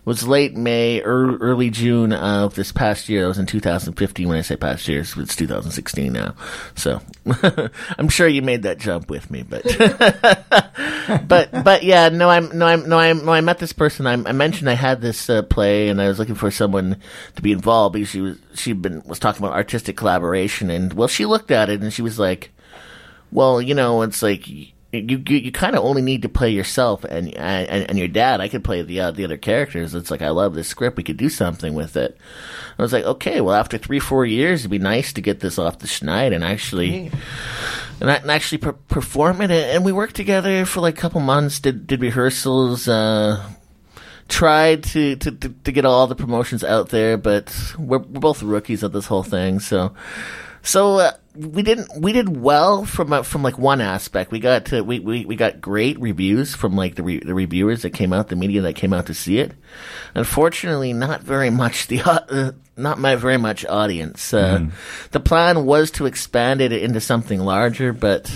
was 0.05 0.27
late 0.27 0.57
May, 0.57 0.97
ear 0.97 1.37
early 1.37 1.71
June 1.71 2.13
of 2.13 2.55
this 2.55 2.73
past 2.73 3.09
year. 3.09 3.25
It 3.25 3.29
was 3.29 3.39
in 3.39 3.47
2015 3.47 4.29
when 4.29 4.37
I 4.37 4.43
say 4.43 4.57
past 4.57 4.89
year. 4.89 5.01
It's 5.01 5.17
it's 5.17 5.37
2016 5.37 6.13
now. 6.13 6.35
So 6.75 7.01
I'm 7.99 8.09
sure 8.09 8.27
you 8.27 8.43
made 8.43 8.65
that 8.65 8.79
jump 8.79 9.09
with 9.09 9.31
me, 9.31 9.43
but 9.43 9.63
but 11.29 11.65
but 11.65 11.85
yeah, 11.85 12.09
no, 12.09 12.29
I'm 12.29 12.57
no, 12.57 12.67
I'm 12.67 12.89
no, 12.89 12.99
I'm 12.99 13.25
no, 13.25 13.33
I 13.33 13.41
met 13.41 13.59
this 13.59 13.73
person. 13.73 14.07
I, 14.07 14.15
I 14.15 14.33
mentioned 14.33 14.69
I 14.69 14.75
had 14.75 15.01
this 15.01 15.31
uh, 15.31 15.43
play, 15.43 15.89
and 15.89 16.03
I 16.03 16.09
was 16.09 16.19
looking 16.19 16.35
for 16.35 16.51
someone 16.51 16.97
to 17.37 17.43
be 17.43 17.53
involved 17.53 17.93
because 17.93 18.09
she 18.09 18.21
was 18.21 18.39
she'd 18.55 18.83
been 18.83 19.03
was 19.05 19.21
talking 19.21 19.45
about 19.45 19.55
artistic 19.55 19.97
collaboration, 19.97 20.69
and 20.69 20.93
well, 20.95 21.09
she 21.09 21.27
looked 21.27 21.53
at 21.53 21.71
it 21.71 21.81
and 21.81 21.93
she 21.93 22.03
was 22.03 22.19
like, 22.19 22.51
well, 23.31 23.63
you 23.63 23.75
know, 23.75 24.03
it's 24.03 24.23
like 24.23 24.49
you 24.93 25.23
you, 25.27 25.39
you 25.39 25.53
kind 25.53 25.75
of 25.75 25.85
only 25.85 26.03
need 26.03 26.23
to 26.23 26.29
play 26.29 26.51
yourself 26.51 27.05
and 27.05 27.35
and, 27.35 27.89
and 27.89 27.99
your 27.99 28.09
dad. 28.09 28.41
I 28.41 28.49
could 28.49 28.63
play 28.63 28.83
the 28.83 29.01
uh, 29.01 29.11
the 29.11 29.25
other 29.25 29.39
characters. 29.39 29.95
It's 29.95 30.11
like 30.11 30.23
I 30.23 30.31
love 30.31 30.55
this 30.55 30.69
script. 30.69 30.97
We 30.97 31.03
could 31.03 31.17
do 31.17 31.31
something 31.31 31.75
with 31.75 31.97
it. 31.97 32.17
I 32.79 32.83
was 32.83 32.93
like, 32.93 33.05
okay, 33.05 33.41
well, 33.41 33.55
after 33.55 33.79
three 33.79 34.01
four 34.01 34.27
years, 34.27 34.61
it'd 34.61 34.71
be 34.71 34.79
nice 34.79 35.13
to 35.15 35.23
get 35.23 35.41
this 35.41 35.59
off 35.59 35.79
the 35.79 35.87
schneid 35.87 36.35
and 36.35 36.45
actually 36.45 37.11
and, 38.01 38.11
I, 38.11 38.17
and 38.17 38.31
actually 38.31 38.59
per- 38.59 38.73
perform 38.73 39.41
it. 39.41 39.51
And 39.51 39.85
we 39.85 39.93
worked 39.93 40.17
together 40.17 40.67
for 40.67 40.81
like 40.81 40.99
a 40.99 41.01
couple 41.01 41.21
months. 41.21 41.59
Did 41.59 41.87
did 41.87 42.01
rehearsals. 42.01 42.87
Uh, 42.87 43.43
tried 44.29 44.83
to, 44.83 45.17
to, 45.17 45.31
to, 45.31 45.49
to 45.51 45.73
get 45.73 45.85
all 45.85 46.07
the 46.07 46.15
promotions 46.15 46.65
out 46.65 46.89
there, 46.89 47.19
but 47.19 47.75
we're, 47.79 47.99
we're 47.99 48.21
both 48.21 48.43
rookies 48.43 48.83
at 48.83 48.93
this 48.93 49.05
whole 49.05 49.23
thing, 49.23 49.61
so 49.61 49.93
so 50.63 50.99
uh, 50.99 51.13
we 51.35 51.63
didn't 51.63 51.89
we 52.01 52.13
did 52.13 52.37
well 52.37 52.85
from 52.85 53.13
uh, 53.13 53.23
from 53.23 53.43
like 53.43 53.59
one 53.59 53.81
aspect. 53.81 54.31
We 54.31 54.39
got 54.39 54.67
to, 54.67 54.83
we, 54.83 54.99
we 55.01 55.25
we 55.25 55.37
got 55.37 55.61
great 55.61 55.99
reviews 56.01 56.55
from 56.55 56.77
like 56.77 56.95
the 56.95 57.03
re- 57.03 57.21
the 57.21 57.35
reviewers 57.35 57.83
that 57.83 57.91
came 57.91 58.13
out, 58.13 58.29
the 58.29 58.37
media 58.37 58.63
that 58.63 58.75
came 58.75 58.93
out 58.93 59.07
to 59.07 59.15
see 59.15 59.39
it. 59.39 59.53
Unfortunately, 60.15 60.93
not 60.93 61.23
very 61.23 61.51
much 61.51 61.87
the 61.87 62.03
uh, 62.05 62.53
not 62.77 62.99
my 62.99 63.17
very 63.17 63.39
much 63.39 63.65
audience. 63.65 64.35
Uh, 64.35 64.67
The 65.11 65.21
plan 65.21 65.65
was 65.65 65.91
to 65.93 66.07
expand 66.07 66.61
it 66.61 66.73
into 66.73 67.01
something 67.01 67.41
larger, 67.41 67.93
but 67.93 68.31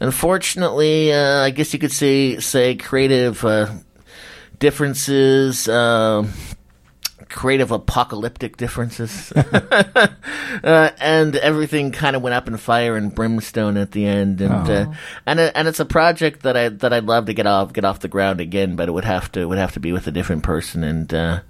unfortunately, 0.00 1.12
uh, 1.12 1.42
I 1.42 1.50
guess 1.50 1.72
you 1.72 1.78
could 1.78 1.92
say 1.92 2.38
say 2.40 2.74
creative 2.76 3.44
uh, 3.44 3.70
differences. 4.58 5.68
Creative 7.34 7.72
apocalyptic 7.72 8.56
differences 8.56 9.32
uh, 9.36 10.90
and 10.98 11.34
everything 11.36 11.90
kind 11.90 12.14
of 12.14 12.22
went 12.22 12.34
up 12.34 12.46
in 12.46 12.56
fire 12.56 12.96
and 12.96 13.14
brimstone 13.14 13.76
at 13.76 13.90
the 13.90 14.06
end 14.06 14.40
and 14.40 14.70
uh, 14.70 14.92
and 15.26 15.40
and 15.40 15.68
it's 15.68 15.80
a 15.80 15.84
project 15.84 16.42
that 16.42 16.56
I 16.56 16.68
that 16.68 16.92
I'd 16.92 17.04
love 17.04 17.26
to 17.26 17.34
get 17.34 17.46
off 17.46 17.72
get 17.72 17.84
off 17.84 18.00
the 18.00 18.08
ground 18.08 18.40
again 18.40 18.76
but 18.76 18.88
it 18.88 18.92
would 18.92 19.04
have 19.04 19.30
to 19.32 19.46
would 19.46 19.58
have 19.58 19.72
to 19.72 19.80
be 19.80 19.92
with 19.92 20.06
a 20.06 20.10
different 20.12 20.44
person 20.44 20.84
and 20.84 21.12
uh, 21.12 21.40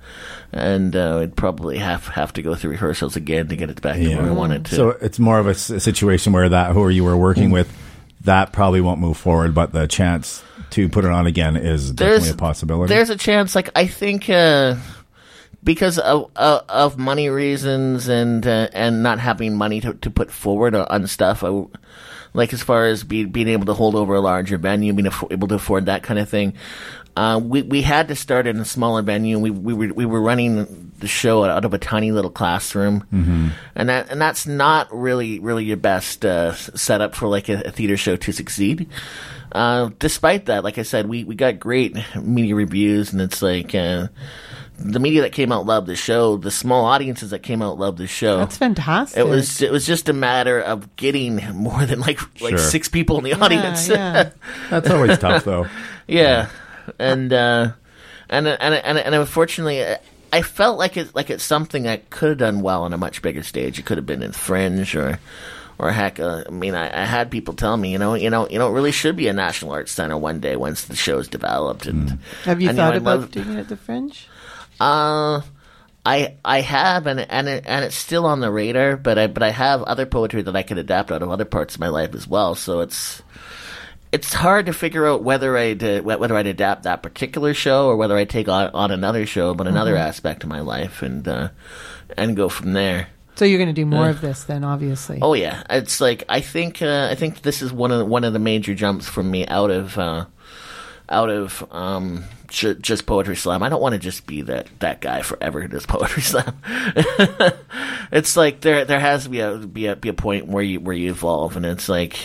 and 0.52 0.96
uh, 0.96 1.18
it'd 1.18 1.36
probably 1.36 1.78
have 1.78 2.06
have 2.08 2.32
to 2.34 2.42
go 2.42 2.54
through 2.54 2.70
rehearsals 2.72 3.16
again 3.16 3.48
to 3.48 3.56
get 3.56 3.70
it 3.70 3.82
back 3.82 3.96
to 3.96 4.16
where 4.16 4.26
I 4.26 4.30
wanted 4.32 4.64
to 4.66 4.74
So 4.74 4.90
it's 4.90 5.18
more 5.18 5.38
of 5.38 5.46
a 5.46 5.50
s- 5.50 5.82
situation 5.82 6.32
where 6.32 6.48
that 6.48 6.72
whoever 6.72 6.90
you 6.90 7.04
were 7.04 7.16
working 7.16 7.50
with, 7.50 7.70
that 8.22 8.52
probably 8.52 8.80
won't 8.80 9.00
move 9.00 9.16
forward, 9.16 9.54
but 9.54 9.72
the 9.72 9.86
chance 9.86 10.42
to 10.70 10.88
put 10.88 11.04
it 11.04 11.10
on 11.10 11.26
again 11.26 11.56
is 11.56 11.90
definitely 11.92 12.30
a 12.30 12.34
possibility. 12.34 12.88
There's 12.94 13.10
a 13.10 13.16
chance. 13.16 13.54
Like 13.54 13.70
I 13.76 13.86
think 13.86 14.30
uh, 14.30 14.76
because 15.64 15.98
of, 15.98 16.30
of 16.36 16.64
of 16.68 16.98
money 16.98 17.28
reasons 17.30 18.08
and 18.08 18.46
uh, 18.46 18.68
and 18.72 19.02
not 19.02 19.18
having 19.18 19.56
money 19.56 19.80
to, 19.80 19.94
to 19.94 20.10
put 20.10 20.30
forward 20.30 20.74
on 20.74 21.06
stuff, 21.06 21.42
I 21.42 21.64
like 22.34 22.52
as 22.52 22.62
far 22.62 22.86
as 22.86 23.02
be, 23.04 23.24
being 23.24 23.48
able 23.48 23.66
to 23.66 23.74
hold 23.74 23.94
over 23.94 24.14
a 24.14 24.20
larger 24.20 24.58
venue, 24.58 24.92
being 24.92 25.08
affo- 25.10 25.32
able 25.32 25.48
to 25.48 25.54
afford 25.54 25.86
that 25.86 26.02
kind 26.02 26.18
of 26.18 26.28
thing. 26.28 26.54
Uh, 27.16 27.40
we 27.42 27.62
we 27.62 27.82
had 27.82 28.08
to 28.08 28.16
start 28.16 28.46
in 28.46 28.58
a 28.58 28.64
smaller 28.64 29.02
venue. 29.02 29.38
We 29.38 29.50
we 29.50 29.72
were 29.72 29.94
we 29.94 30.04
were 30.04 30.20
running 30.20 30.92
the 31.04 31.08
show 31.08 31.44
out 31.44 31.64
of 31.64 31.72
a 31.74 31.78
tiny 31.78 32.10
little 32.10 32.30
classroom, 32.30 33.04
Mhm. 33.12 33.50
and 33.76 33.88
that 33.88 34.10
and 34.10 34.20
that's 34.20 34.46
not 34.46 34.88
really 34.90 35.38
really 35.38 35.64
your 35.64 35.76
best 35.76 36.24
uh, 36.24 36.52
setup 36.54 37.14
for 37.14 37.28
like 37.28 37.48
a, 37.48 37.62
a 37.66 37.70
theater 37.70 37.96
show 37.96 38.16
to 38.16 38.32
succeed. 38.32 38.88
Uh, 39.52 39.90
despite 40.00 40.46
that, 40.46 40.64
like 40.64 40.78
I 40.78 40.82
said, 40.82 41.06
we, 41.08 41.22
we 41.22 41.36
got 41.36 41.60
great 41.60 41.96
media 42.20 42.56
reviews, 42.56 43.12
and 43.12 43.22
it's 43.22 43.40
like 43.40 43.72
uh, 43.72 44.08
the 44.80 44.98
media 44.98 45.22
that 45.22 45.30
came 45.30 45.52
out 45.52 45.64
loved 45.64 45.86
the 45.86 45.94
show. 45.94 46.36
The 46.36 46.50
small 46.50 46.84
audiences 46.86 47.30
that 47.30 47.44
came 47.44 47.62
out 47.62 47.78
loved 47.78 47.98
the 47.98 48.08
show. 48.08 48.38
That's 48.38 48.56
fantastic. 48.58 49.16
It 49.18 49.28
was 49.28 49.62
it 49.62 49.70
was 49.70 49.86
just 49.86 50.08
a 50.08 50.12
matter 50.12 50.58
of 50.60 50.96
getting 50.96 51.36
more 51.54 51.86
than 51.86 52.00
like 52.00 52.18
like 52.40 52.56
Sure. 52.56 52.58
six 52.58 52.88
people 52.88 53.18
in 53.18 53.24
the 53.24 53.30
Yeah, 53.30 53.44
audience. 53.44 53.88
yeah. 53.88 54.30
That's 54.70 54.90
always 54.90 55.18
tough, 55.18 55.44
though. 55.44 55.66
Yeah, 56.08 56.48
and 56.98 57.32
uh, 57.32 57.72
and 58.28 58.48
and 58.48 58.74
and 58.74 58.98
and 58.98 59.14
unfortunately, 59.14 59.84
I 60.38 60.42
felt 60.42 60.78
like 60.78 60.96
it 60.96 61.14
like 61.14 61.30
it's 61.30 61.44
something 61.44 61.86
I 61.86 61.98
could 61.98 62.28
have 62.30 62.38
done 62.38 62.60
well 62.62 62.82
on 62.82 62.92
a 62.92 62.98
much 62.98 63.22
bigger 63.22 63.42
stage. 63.42 63.78
It 63.78 63.84
could 63.86 63.98
have 63.98 64.06
been 64.06 64.22
in 64.22 64.32
Fringe 64.32 64.94
or. 64.96 65.18
Or 65.76 65.90
heck, 65.90 66.20
uh, 66.20 66.44
I 66.46 66.50
mean, 66.52 66.76
I, 66.76 67.02
I 67.02 67.04
had 67.04 67.32
people 67.32 67.52
tell 67.54 67.76
me, 67.76 67.90
you 67.90 67.98
know, 67.98 68.14
you 68.14 68.30
know, 68.30 68.48
you 68.48 68.60
know, 68.60 68.68
it 68.70 68.72
really 68.74 68.92
should 68.92 69.16
be 69.16 69.26
a 69.26 69.32
National 69.32 69.72
Arts 69.72 69.90
Center 69.90 70.16
one 70.16 70.38
day 70.38 70.54
once 70.54 70.84
the 70.84 70.94
show's 70.94 71.26
developed. 71.26 71.86
And 71.86 72.20
Have 72.44 72.62
you 72.62 72.68
and, 72.68 72.78
thought 72.78 72.92
know, 72.92 72.98
about 72.98 73.20
love- 73.20 73.30
doing 73.32 73.50
it 73.54 73.58
at 73.58 73.68
the 73.68 73.76
Fringe? 73.76 74.28
uh, 74.80 75.40
I 76.06 76.34
I 76.44 76.60
have, 76.60 77.08
and 77.08 77.18
and 77.18 77.48
it, 77.48 77.64
and 77.66 77.84
it's 77.84 77.96
still 77.96 78.24
on 78.24 78.38
the 78.38 78.52
radar. 78.52 78.96
But 78.96 79.18
I 79.18 79.26
but 79.26 79.42
I 79.42 79.50
have 79.50 79.82
other 79.82 80.06
poetry 80.06 80.42
that 80.42 80.54
I 80.54 80.62
could 80.62 80.78
adapt 80.78 81.10
out 81.10 81.22
of 81.22 81.30
other 81.30 81.44
parts 81.44 81.74
of 81.74 81.80
my 81.80 81.88
life 81.88 82.14
as 82.14 82.28
well. 82.28 82.54
So 82.54 82.78
it's 82.78 83.20
it's 84.14 84.32
hard 84.32 84.66
to 84.66 84.72
figure 84.72 85.06
out 85.06 85.22
whether 85.22 85.56
I 85.58 85.74
whether 85.74 86.36
I'd 86.36 86.46
adapt 86.46 86.84
that 86.84 87.02
particular 87.02 87.52
show 87.54 87.86
or 87.88 87.96
whether 87.96 88.16
I 88.16 88.24
take 88.24 88.48
on, 88.48 88.70
on 88.72 88.90
another 88.90 89.26
show, 89.26 89.54
but 89.54 89.66
another 89.66 89.94
Mhm. 89.94 90.00
aspect 90.08 90.42
of 90.44 90.48
my 90.48 90.60
life, 90.60 91.02
and 91.02 91.26
uh, 91.26 91.48
and 92.16 92.36
go 92.36 92.48
from 92.48 92.72
there. 92.72 93.08
So 93.36 93.44
you're 93.44 93.58
going 93.58 93.74
to 93.74 93.80
do 93.82 93.84
more 93.86 94.06
Uh, 94.06 94.10
of 94.10 94.20
this 94.20 94.44
then, 94.44 94.62
obviously. 94.62 95.18
Oh 95.20 95.34
yeah, 95.34 95.64
it's 95.68 96.00
like 96.00 96.22
I 96.28 96.40
think 96.40 96.80
uh, 96.82 97.08
I 97.10 97.16
think 97.16 97.42
this 97.42 97.62
is 97.62 97.72
one 97.72 97.90
of 97.90 97.98
the, 97.98 98.04
one 98.04 98.22
of 98.24 98.32
the 98.32 98.38
major 98.38 98.74
jumps 98.74 99.08
for 99.08 99.22
me 99.24 99.44
out 99.48 99.70
of 99.72 99.98
uh, 99.98 100.26
out 101.08 101.30
of 101.30 101.66
um, 101.72 102.22
ju- 102.48 102.74
just 102.76 103.06
poetry 103.06 103.34
slam. 103.36 103.62
I 103.64 103.68
don't 103.68 103.82
want 103.82 103.94
to 103.94 103.98
just 103.98 104.26
be 104.26 104.42
that 104.42 104.68
that 104.78 105.00
guy 105.00 105.22
forever 105.22 105.60
who 105.60 105.66
does 105.68 105.84
poetry 105.94 106.22
slam. 106.22 106.56
it's 108.12 108.36
like 108.36 108.60
there 108.60 108.84
there 108.84 109.00
has 109.00 109.24
to 109.24 109.30
be 109.30 109.40
a 109.40 109.56
be 109.58 109.86
a 109.86 109.96
be 109.96 110.08
a 110.08 110.14
point 110.14 110.46
where 110.46 110.62
you 110.62 110.80
where 110.80 110.94
you 110.94 111.10
evolve, 111.10 111.56
and 111.56 111.66
it's 111.66 111.88
like. 111.88 112.16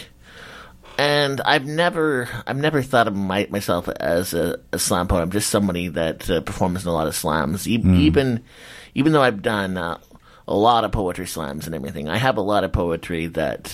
And 1.00 1.40
I've 1.42 1.66
never, 1.66 2.28
I've 2.46 2.58
never 2.58 2.82
thought 2.82 3.08
of 3.08 3.16
my, 3.16 3.48
myself 3.50 3.88
as 3.88 4.34
a, 4.34 4.60
a 4.74 4.80
slam 4.80 5.08
poet. 5.08 5.22
I'm 5.22 5.32
just 5.32 5.50
somebody 5.50 5.88
that 5.88 6.30
uh, 6.30 6.42
performs 6.42 6.84
in 6.84 6.90
a 6.90 6.94
lot 6.94 7.08
of 7.08 7.16
slams. 7.16 7.68
E- 7.70 7.78
Mm. 7.80 7.96
Even, 8.00 8.44
even 8.96 9.14
though 9.14 9.22
I've 9.22 9.42
done 9.42 9.78
uh, 9.78 9.98
a 10.46 10.54
lot 10.54 10.84
of 10.84 10.92
poetry 10.92 11.26
slams 11.26 11.66
and 11.68 11.74
everything, 11.74 12.10
I 12.10 12.18
have 12.18 12.36
a 12.36 12.42
lot 12.42 12.66
of 12.66 12.74
poetry 12.74 13.28
that 13.28 13.74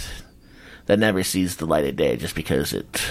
that 0.85 0.99
never 0.99 1.23
sees 1.23 1.55
the 1.55 1.65
light 1.65 1.85
of 1.85 1.95
day, 1.95 2.15
just 2.15 2.35
because 2.35 2.73
it. 2.73 3.01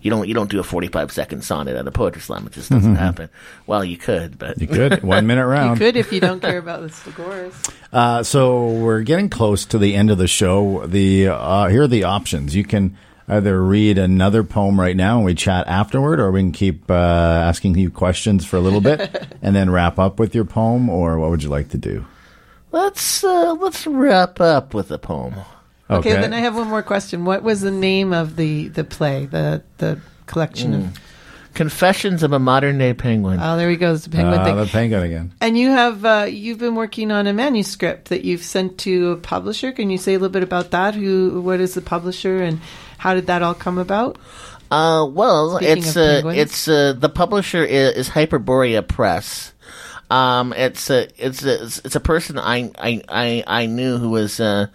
You 0.00 0.10
don't, 0.12 0.28
you 0.28 0.34
don't 0.34 0.48
do 0.48 0.60
a 0.60 0.62
45 0.62 1.10
second 1.10 1.42
sonnet 1.42 1.74
at 1.74 1.84
a 1.88 1.90
poetry 1.90 2.22
slam. 2.22 2.46
It 2.46 2.52
just 2.52 2.70
doesn't 2.70 2.94
Mhm. 2.94 2.98
happen. 2.98 3.28
Well, 3.66 3.84
you 3.84 3.96
could, 3.96 4.38
but 4.38 4.60
You 4.60 4.68
could. 4.68 5.02
One 5.02 5.26
minute 5.26 5.44
round. 5.48 5.80
You 5.80 5.86
could 5.86 5.96
if 5.96 6.12
you 6.12 6.20
don't 6.20 6.40
care 6.40 6.58
about 6.58 6.82
the 6.82 6.90
scores. 6.90 7.52
Uh, 7.92 8.22
so 8.22 8.68
we're 8.68 9.02
getting 9.02 9.28
close 9.28 9.64
to 9.66 9.78
the 9.78 9.96
end 9.96 10.12
of 10.12 10.18
the 10.18 10.28
show. 10.28 10.86
The 10.86 11.26
uh, 11.26 11.66
here 11.66 11.82
are 11.82 11.88
the 11.88 12.04
options. 12.04 12.54
You 12.54 12.62
can 12.62 12.96
either 13.28 13.62
read 13.62 13.98
another 13.98 14.42
poem 14.42 14.80
right 14.80 14.96
now 14.96 15.16
and 15.18 15.24
we 15.26 15.34
chat 15.34 15.66
afterward, 15.68 16.18
or 16.20 16.30
we 16.30 16.40
can 16.40 16.52
keep 16.52 16.90
uh, 16.90 16.94
asking 16.94 17.76
you 17.76 17.90
questions 17.90 18.44
for 18.46 18.56
a 18.56 18.60
little 18.60 18.80
bit 18.80 19.28
and 19.42 19.54
then 19.54 19.70
wrap 19.70 19.98
up 19.98 20.18
with 20.18 20.34
your 20.34 20.44
poem. 20.44 20.88
Or 20.88 21.18
what 21.18 21.30
would 21.30 21.42
you 21.42 21.48
like 21.50 21.68
to 21.70 21.78
do? 21.78 22.04
let's 22.70 23.24
uh, 23.24 23.54
let's 23.60 23.86
wrap 23.86 24.40
up 24.40 24.74
with 24.74 24.90
a 24.90 24.98
poem. 24.98 25.34
Okay, 25.90 26.12
then 26.12 26.34
I 26.34 26.40
have 26.40 26.54
one 26.54 26.68
more 26.68 26.82
question. 26.82 27.24
What 27.24 27.42
was 27.42 27.62
the 27.62 27.70
name 27.70 28.12
of 28.12 28.36
the, 28.36 28.68
the 28.68 28.84
play, 28.84 29.24
the 29.26 29.62
the 29.78 30.00
collection 30.26 30.72
Mm. 30.72 30.78
of? 30.88 30.98
Confessions 31.54 32.22
of 32.22 32.32
a 32.32 32.38
Modern 32.38 32.78
Day 32.78 32.92
Penguin. 32.94 33.40
Oh, 33.42 33.56
there 33.56 33.68
he 33.68 33.74
goes, 33.76 34.04
the 34.04 34.10
penguin 34.10 34.38
Ah, 34.38 34.44
thing. 34.44 34.56
the 34.56 34.66
penguin 34.66 35.02
again. 35.02 35.32
And 35.40 35.58
you 35.58 35.70
have 35.70 36.04
uh, 36.04 36.26
you've 36.30 36.58
been 36.58 36.76
working 36.76 37.10
on 37.10 37.26
a 37.26 37.32
manuscript 37.32 38.10
that 38.10 38.24
you've 38.24 38.42
sent 38.44 38.78
to 38.80 39.12
a 39.12 39.16
publisher. 39.16 39.72
Can 39.72 39.90
you 39.90 39.98
say 39.98 40.12
a 40.14 40.18
little 40.18 40.28
bit 40.32 40.44
about 40.44 40.70
that? 40.70 40.94
Who, 40.94 41.40
what 41.40 41.58
is 41.58 41.74
the 41.74 41.80
publisher, 41.80 42.42
and 42.42 42.60
how 42.98 43.14
did 43.14 43.26
that 43.26 43.42
all 43.42 43.54
come 43.54 43.78
about? 43.78 44.18
Uh, 44.70 45.08
well, 45.10 45.56
Speaking 45.56 45.78
it's 45.78 45.96
uh, 45.96 46.22
it's 46.26 46.68
uh, 46.68 46.92
the 46.92 47.08
publisher 47.08 47.64
is, 47.64 47.96
is 47.96 48.08
Hyperborea 48.10 48.86
Press. 48.86 49.54
Um, 50.10 50.54
it's 50.54 50.90
a 50.90 51.08
it's 51.16 51.44
a 51.44 51.64
it's 51.64 51.94
a 51.94 52.00
person 52.00 52.38
I 52.38 52.70
I 52.78 53.02
I, 53.08 53.44
I 53.46 53.66
knew 53.66 53.98
who 53.98 54.10
was 54.10 54.40
uh, 54.40 54.66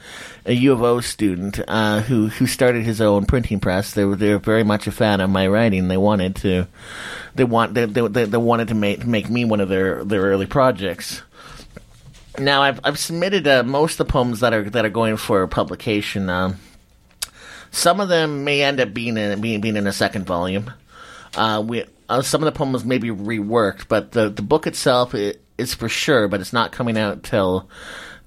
a 0.46 0.54
U 0.54 0.74
of 0.74 0.82
O 0.82 1.00
student 1.02 1.60
uh, 1.68 2.02
who 2.02 2.28
who 2.28 2.48
started 2.48 2.84
his 2.84 3.02
own 3.02 3.26
printing 3.26 3.60
press. 3.60 3.94
They 3.94 4.06
were 4.06 4.16
they 4.16 4.32
were 4.32 4.40
very 4.40 4.64
much 4.64 4.88
a 4.88 4.92
fan 4.92 5.22
of 5.22 5.30
my 5.30 5.48
writing. 5.48 5.88
They 5.88 5.98
wanted 5.98 6.36
to 6.38 6.68
they 7.36 7.44
want 7.44 7.74
they 7.74 7.86
they, 7.86 8.26
they, 8.26 8.38
wanted 8.38 8.68
to 8.70 8.76
make 8.76 9.06
make 9.06 9.30
me 9.30 9.46
one 9.46 9.60
of 9.60 9.70
their 9.70 10.04
their 10.04 10.22
early 10.22 10.46
projects. 10.46 11.24
Now 12.38 12.62
I've 12.62 12.80
I've 12.84 13.00
submitted 13.00 13.48
uh, 13.48 13.64
most 13.64 14.00
of 14.00 14.08
the 14.08 14.12
poems 14.12 14.40
that 14.40 14.54
are 14.54 14.70
that 14.70 14.86
are 14.86 14.90
going 14.90 15.18
for 15.18 15.46
publication. 15.48 16.30
Um, 16.30 16.58
some 17.74 18.00
of 18.00 18.08
them 18.08 18.44
may 18.44 18.62
end 18.62 18.80
up 18.80 18.94
being 18.94 19.18
in 19.18 19.42
being, 19.42 19.60
being 19.60 19.76
in 19.76 19.88
a 19.88 19.92
second 19.94 20.26
volume. 20.26 20.72
Uh, 21.36 21.64
we 21.66 21.84
uh, 22.08 22.22
some 22.22 22.42
of 22.44 22.46
the 22.46 22.58
poems 22.58 22.86
may 22.86 23.00
be 23.00 23.10
reworked, 23.10 23.88
but 23.88 24.12
the 24.12 24.30
the 24.30 24.42
book 24.44 24.68
itself 24.68 25.14
i- 25.16 25.34
is 25.58 25.74
for 25.74 25.90
sure. 25.90 26.28
But 26.28 26.40
it's 26.42 26.54
not 26.54 26.72
coming 26.72 26.98
out 26.98 27.24
till 27.24 27.68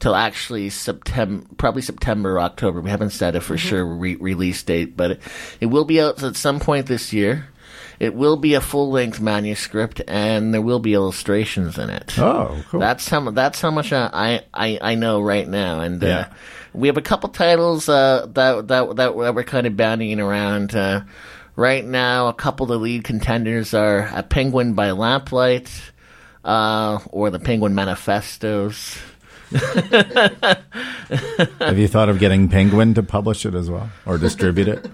till 0.00 0.14
actually 0.14 0.68
September, 0.70 1.46
probably 1.56 1.82
September 1.82 2.32
or 2.36 2.40
October. 2.40 2.80
We 2.80 2.90
haven't 2.90 3.10
set 3.10 3.36
a 3.36 3.40
for 3.40 3.56
sure 3.56 3.84
re- 3.86 4.16
release 4.16 4.62
date, 4.62 4.96
but 4.96 5.12
it, 5.12 5.20
it 5.60 5.66
will 5.66 5.84
be 5.84 6.00
out 6.00 6.22
at 6.22 6.36
some 6.36 6.58
point 6.60 6.86
this 6.86 7.12
year. 7.12 7.46
It 7.98 8.14
will 8.14 8.36
be 8.36 8.52
a 8.52 8.60
full 8.60 8.90
length 8.90 9.20
manuscript, 9.22 10.02
and 10.06 10.52
there 10.52 10.60
will 10.60 10.80
be 10.80 10.92
illustrations 10.92 11.78
in 11.78 11.88
it. 11.88 12.18
Oh, 12.18 12.62
cool. 12.68 12.80
That's 12.80 13.08
how 13.08 13.30
that's 13.30 13.60
how 13.60 13.70
much 13.70 13.90
I 13.92 14.42
I, 14.52 14.78
I 14.82 14.94
know 14.96 15.20
right 15.22 15.48
now, 15.48 15.80
and 15.80 16.02
uh, 16.02 16.06
Yeah. 16.06 16.32
We 16.76 16.88
have 16.88 16.96
a 16.96 17.02
couple 17.02 17.28
titles 17.30 17.88
uh, 17.88 18.26
that 18.34 18.68
that 18.68 18.96
that 18.96 19.16
we're 19.16 19.44
kind 19.44 19.66
of 19.66 19.76
bandying 19.76 20.20
around. 20.20 20.74
Uh, 20.74 21.02
right 21.56 21.84
now, 21.84 22.28
a 22.28 22.34
couple 22.34 22.64
of 22.64 22.68
the 22.68 22.78
lead 22.78 23.04
contenders 23.04 23.74
are 23.74 24.08
"A 24.12 24.22
Penguin 24.22 24.74
by 24.74 24.90
Lamplight" 24.90 25.70
uh, 26.44 26.98
or 27.06 27.30
"The 27.30 27.40
Penguin 27.40 27.74
Manifestos." 27.74 28.98
Have 29.50 30.64
you 31.78 31.86
thought 31.86 32.08
of 32.08 32.18
getting 32.18 32.48
Penguin 32.48 32.94
to 32.94 33.02
publish 33.02 33.46
it 33.46 33.54
as 33.54 33.70
well 33.70 33.90
or 34.04 34.18
distribute 34.18 34.68
it? 34.68 34.90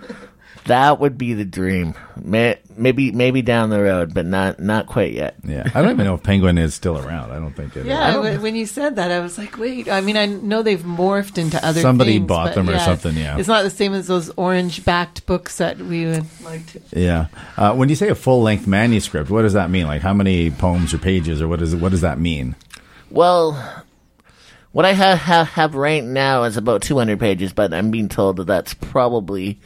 That 0.66 1.00
would 1.00 1.18
be 1.18 1.34
the 1.34 1.44
dream. 1.44 1.94
May, 2.16 2.58
maybe 2.76 3.10
maybe 3.10 3.42
down 3.42 3.70
the 3.70 3.80
road, 3.80 4.14
but 4.14 4.26
not 4.26 4.60
not 4.60 4.86
quite 4.86 5.12
yet. 5.12 5.36
Yeah, 5.42 5.68
I 5.74 5.82
don't 5.82 5.92
even 5.92 6.06
know 6.06 6.14
if 6.14 6.22
Penguin 6.22 6.56
is 6.56 6.72
still 6.74 6.96
around. 6.98 7.32
I 7.32 7.36
don't 7.36 7.52
think 7.52 7.76
it 7.76 7.80
is. 7.80 7.86
Yeah, 7.86 8.12
w- 8.12 8.40
when 8.40 8.54
you 8.54 8.66
said 8.66 8.96
that, 8.96 9.10
I 9.10 9.18
was 9.18 9.38
like, 9.38 9.58
wait. 9.58 9.88
I 9.88 10.00
mean, 10.00 10.16
I 10.16 10.26
know 10.26 10.62
they've 10.62 10.80
morphed 10.80 11.36
into 11.38 11.64
other. 11.66 11.80
Somebody 11.80 12.14
things, 12.14 12.28
bought 12.28 12.46
but 12.48 12.54
them 12.54 12.68
or 12.68 12.72
yeah, 12.72 12.84
something, 12.84 13.16
yeah. 13.16 13.38
it's 13.38 13.48
not 13.48 13.64
the 13.64 13.70
same 13.70 13.92
as 13.92 14.06
those 14.06 14.30
orange-backed 14.36 15.26
books 15.26 15.58
that 15.58 15.78
we 15.78 16.06
would 16.06 16.26
like 16.44 16.64
to. 16.68 16.80
Yeah. 16.92 17.26
Uh, 17.56 17.74
when 17.74 17.88
you 17.88 17.96
say 17.96 18.08
a 18.08 18.14
full 18.14 18.42
length 18.42 18.66
manuscript, 18.66 19.30
what 19.30 19.42
does 19.42 19.54
that 19.54 19.68
mean? 19.68 19.86
Like 19.86 20.02
how 20.02 20.14
many 20.14 20.50
poems 20.50 20.94
or 20.94 20.98
pages, 20.98 21.42
or 21.42 21.48
what 21.48 21.60
is 21.60 21.74
it? 21.74 21.80
What 21.80 21.90
does 21.90 22.02
that 22.02 22.20
mean? 22.20 22.54
Well, 23.10 23.84
what 24.72 24.84
I 24.84 24.92
have, 24.92 25.18
have 25.18 25.48
have 25.48 25.74
right 25.74 26.02
now 26.02 26.44
is 26.44 26.56
about 26.56 26.82
200 26.82 27.18
pages, 27.20 27.52
but 27.52 27.74
I'm 27.74 27.90
being 27.90 28.08
told 28.08 28.36
that 28.36 28.46
that's 28.46 28.74
probably 28.74 29.60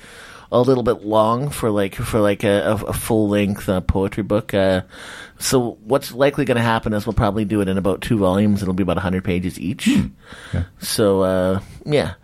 a 0.53 0.61
little 0.61 0.83
bit 0.83 1.05
long 1.05 1.51
for 1.51 1.71
like 1.71 1.95
for 1.95 2.21
like 2.21 2.45
a, 2.45 2.79
a, 2.87 2.93
full 2.93 3.29
length 3.29 3.69
uh, 3.69 3.81
poetry 3.81 4.23
book. 4.23 4.55
Uh, 4.55 4.83
so 5.39 5.79
what's 5.85 6.13
likely 6.13 6.45
going 6.45 6.57
to 6.57 6.63
happen 6.63 6.93
is 6.93 7.07
we'll 7.07 7.13
probably 7.13 7.45
do 7.45 7.61
it 7.61 7.69
in 7.69 7.79
about 7.79 8.01
two 8.01 8.19
volumes. 8.19 8.63
It'll 8.63 8.75
be 8.75 8.83
about 8.83 8.97
100 8.97 9.25
pages 9.25 9.59
each. 9.59 9.89
So 10.79 11.23
uh, 11.23 11.61
yeah. 11.85 12.15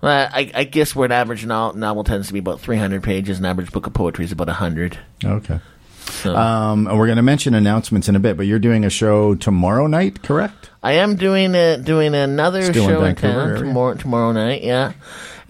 Well, 0.00 0.30
I, 0.32 0.50
I 0.54 0.64
guess 0.64 0.96
where 0.96 1.04
an 1.04 1.12
average 1.12 1.44
novel, 1.44 1.78
novel 1.78 2.04
tends 2.04 2.28
to 2.28 2.32
be 2.32 2.38
about 2.38 2.60
300 2.60 3.02
pages, 3.02 3.38
an 3.38 3.44
average 3.44 3.70
book 3.70 3.86
of 3.86 3.92
poetry 3.92 4.24
is 4.24 4.32
about 4.32 4.46
100. 4.46 4.98
Okay. 5.22 5.60
So 6.10 6.34
Um, 6.34 6.86
and 6.86 6.98
we're 6.98 7.06
going 7.06 7.16
to 7.16 7.22
mention 7.22 7.54
announcements 7.54 8.08
in 8.08 8.16
a 8.16 8.18
bit, 8.18 8.36
but 8.36 8.46
you're 8.46 8.58
doing 8.58 8.84
a 8.84 8.90
show 8.90 9.34
tomorrow 9.34 9.86
night, 9.86 10.22
correct? 10.22 10.70
I 10.82 10.92
am 10.94 11.16
doing 11.16 11.54
a, 11.54 11.76
doing 11.76 12.14
another 12.14 12.62
Still 12.62 12.86
show 12.86 13.04
in, 13.04 13.14
Vancouver 13.14 13.54
town 13.56 13.64
tomorrow 13.66 13.94
tomorrow 13.94 14.32
night. 14.32 14.62
Yeah, 14.62 14.92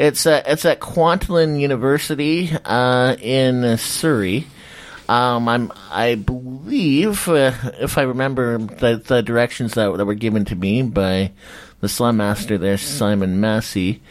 it's 0.00 0.24
uh, 0.24 0.42
it's 0.46 0.64
at 0.64 0.80
Kwantlen 0.80 1.60
University 1.60 2.50
uh, 2.64 3.16
in 3.20 3.76
Surrey. 3.76 4.46
Um, 5.10 5.48
I'm, 5.48 5.72
I 5.90 6.14
believe, 6.14 7.28
uh, 7.28 7.52
if 7.80 7.98
I 7.98 8.02
remember 8.02 8.58
the, 8.58 9.02
the 9.04 9.22
directions 9.22 9.74
that, 9.74 9.96
that 9.96 10.06
were 10.06 10.14
given 10.14 10.44
to 10.46 10.54
me 10.54 10.82
by 10.82 11.32
the 11.80 11.88
slam 11.88 12.16
master 12.18 12.56
there, 12.56 12.78
Simon 12.78 13.40
Massey, 13.40 14.02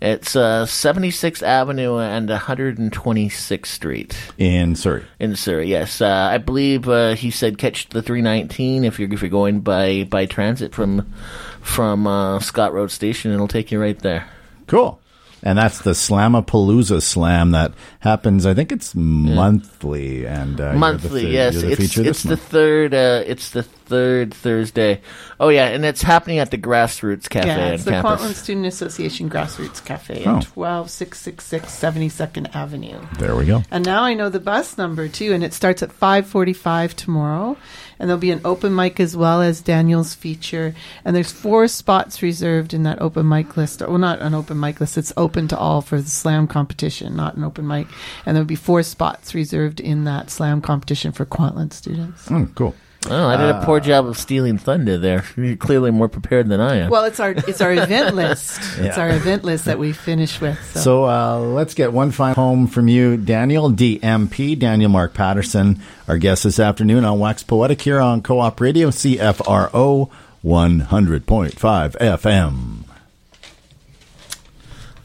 it's 0.00 0.34
uh, 0.34 0.64
76th 0.64 1.42
Avenue 1.42 1.98
and 1.98 2.30
126th 2.30 3.66
Street 3.66 4.16
In 4.38 4.76
Surrey. 4.76 5.04
in 5.20 5.36
Surrey. 5.36 5.68
Yes, 5.68 6.00
uh, 6.00 6.08
I 6.08 6.38
believe 6.38 6.88
uh, 6.88 7.14
he 7.14 7.30
said 7.30 7.58
catch 7.58 7.90
the 7.90 8.02
319 8.02 8.84
if 8.84 8.98
you're 8.98 9.12
if 9.12 9.20
you're 9.20 9.30
going 9.30 9.60
by 9.60 10.04
by 10.04 10.24
transit 10.26 10.74
from 10.74 11.12
from 11.60 12.06
uh, 12.06 12.40
Scott 12.40 12.72
Road 12.72 12.90
Station. 12.90 13.30
It'll 13.30 13.46
take 13.46 13.70
you 13.70 13.78
right 13.80 13.98
there. 13.98 14.26
Cool. 14.66 15.00
And 15.42 15.58
that's 15.58 15.80
the 15.80 15.90
Slamapalooza 15.92 17.00
Slam 17.02 17.52
that 17.52 17.72
happens. 18.00 18.46
I 18.46 18.54
think 18.54 18.72
it's 18.72 18.94
monthly. 18.94 20.26
And 20.26 20.60
uh, 20.60 20.64
you're 20.64 20.72
the 20.72 20.78
monthly 20.78 21.22
fe- 21.24 21.30
yes 21.32 21.54
the 21.60 21.70
it's 21.72 21.96
it's 21.98 22.22
the 22.22 22.30
month. 22.30 22.42
third 22.42 22.94
uh 22.94 23.22
it's 23.26 23.50
the 23.50 23.62
third 23.62 24.34
thursday 24.34 25.00
oh 25.38 25.48
yeah 25.48 25.66
and 25.66 25.84
it's 25.84 26.02
happening 26.02 26.38
at 26.40 26.50
the 26.50 26.58
grassroots 26.58 27.28
cafe 27.28 27.46
Yeah, 27.46 27.66
it's 27.74 27.84
the 27.84 27.92
campus 27.92 28.20
Kwantlen 28.22 28.34
Student 28.34 28.66
Association 28.66 29.30
Grassroots 29.30 29.84
Cafe 29.84 30.24
Oh. 30.26 30.38
at 30.38 30.42
12666 30.44 31.68
72nd 31.68 32.54
Avenue. 32.54 32.98
There 33.18 33.36
we 33.36 33.44
go. 33.46 33.62
And 33.70 33.84
now 33.84 34.02
I 34.02 34.14
know 34.14 34.28
the 34.28 34.40
bus 34.40 34.76
number 34.76 35.08
too, 35.08 35.32
and 35.32 35.44
it 35.44 35.52
starts 35.54 35.82
at 35.82 35.90
5:45 35.92 36.94
tomorrow. 36.94 37.56
And 37.98 38.08
there'll 38.08 38.20
be 38.20 38.30
an 38.30 38.40
open 38.44 38.74
mic 38.74 39.00
as 39.00 39.16
well 39.16 39.40
as 39.40 39.60
Daniel's 39.60 40.14
feature. 40.14 40.74
And 41.04 41.14
there's 41.14 41.32
four 41.32 41.68
spots 41.68 42.22
reserved 42.22 42.74
in 42.74 42.82
that 42.82 43.00
open 43.00 43.28
mic 43.28 43.56
list. 43.56 43.80
Well, 43.80 43.98
not 43.98 44.20
an 44.20 44.34
open 44.34 44.60
mic 44.60 44.80
list. 44.80 44.98
It's 44.98 45.12
open 45.16 45.48
to 45.48 45.58
all 45.58 45.80
for 45.80 46.00
the 46.00 46.10
slam 46.10 46.46
competition, 46.46 47.16
not 47.16 47.36
an 47.36 47.44
open 47.44 47.66
mic. 47.66 47.86
And 48.24 48.36
there'll 48.36 48.46
be 48.46 48.54
four 48.54 48.82
spots 48.82 49.34
reserved 49.34 49.80
in 49.80 50.04
that 50.04 50.30
slam 50.30 50.60
competition 50.60 51.12
for 51.12 51.24
Kwantlen 51.24 51.72
students. 51.72 52.30
Oh, 52.30 52.48
cool. 52.54 52.74
Oh 53.08 53.28
i 53.28 53.36
did 53.36 53.48
a 53.48 53.64
poor 53.64 53.78
job 53.80 54.06
of 54.06 54.16
stealing 54.18 54.58
thunder 54.58 54.98
there 54.98 55.24
you're 55.36 55.56
clearly 55.56 55.90
more 55.90 56.08
prepared 56.08 56.48
than 56.48 56.60
i 56.60 56.76
am 56.76 56.90
Well, 56.90 57.04
it's 57.04 57.20
our 57.20 57.30
it's 57.30 57.60
our 57.60 57.72
event 57.72 58.14
list. 58.22 58.60
It's 58.78 58.98
our 58.98 59.10
event 59.10 59.44
list 59.44 59.64
that 59.66 59.78
we 59.78 59.92
finish 59.92 60.40
with. 60.40 60.58
So. 60.72 60.80
So 60.80 61.04
uh, 61.04 61.38
let's 61.38 61.74
get 61.74 61.92
one 61.92 62.10
final 62.10 62.34
home 62.34 62.66
from 62.66 62.88
you, 62.88 63.16
Daniel 63.16 63.70
DMP, 63.70 64.58
Daniel 64.58 64.90
Mark 64.90 65.14
Patterson, 65.14 65.80
our 66.08 66.18
guest 66.18 66.44
this 66.44 66.58
afternoon 66.58 67.04
on 67.04 67.18
Wax 67.18 67.42
Poetic 67.42 67.80
here 67.82 68.00
on 68.00 68.22
Co-op 68.22 68.60
Radio, 68.60 68.90
CFRO 68.90 70.10
100.5 70.44 71.96
FM. 71.98 72.84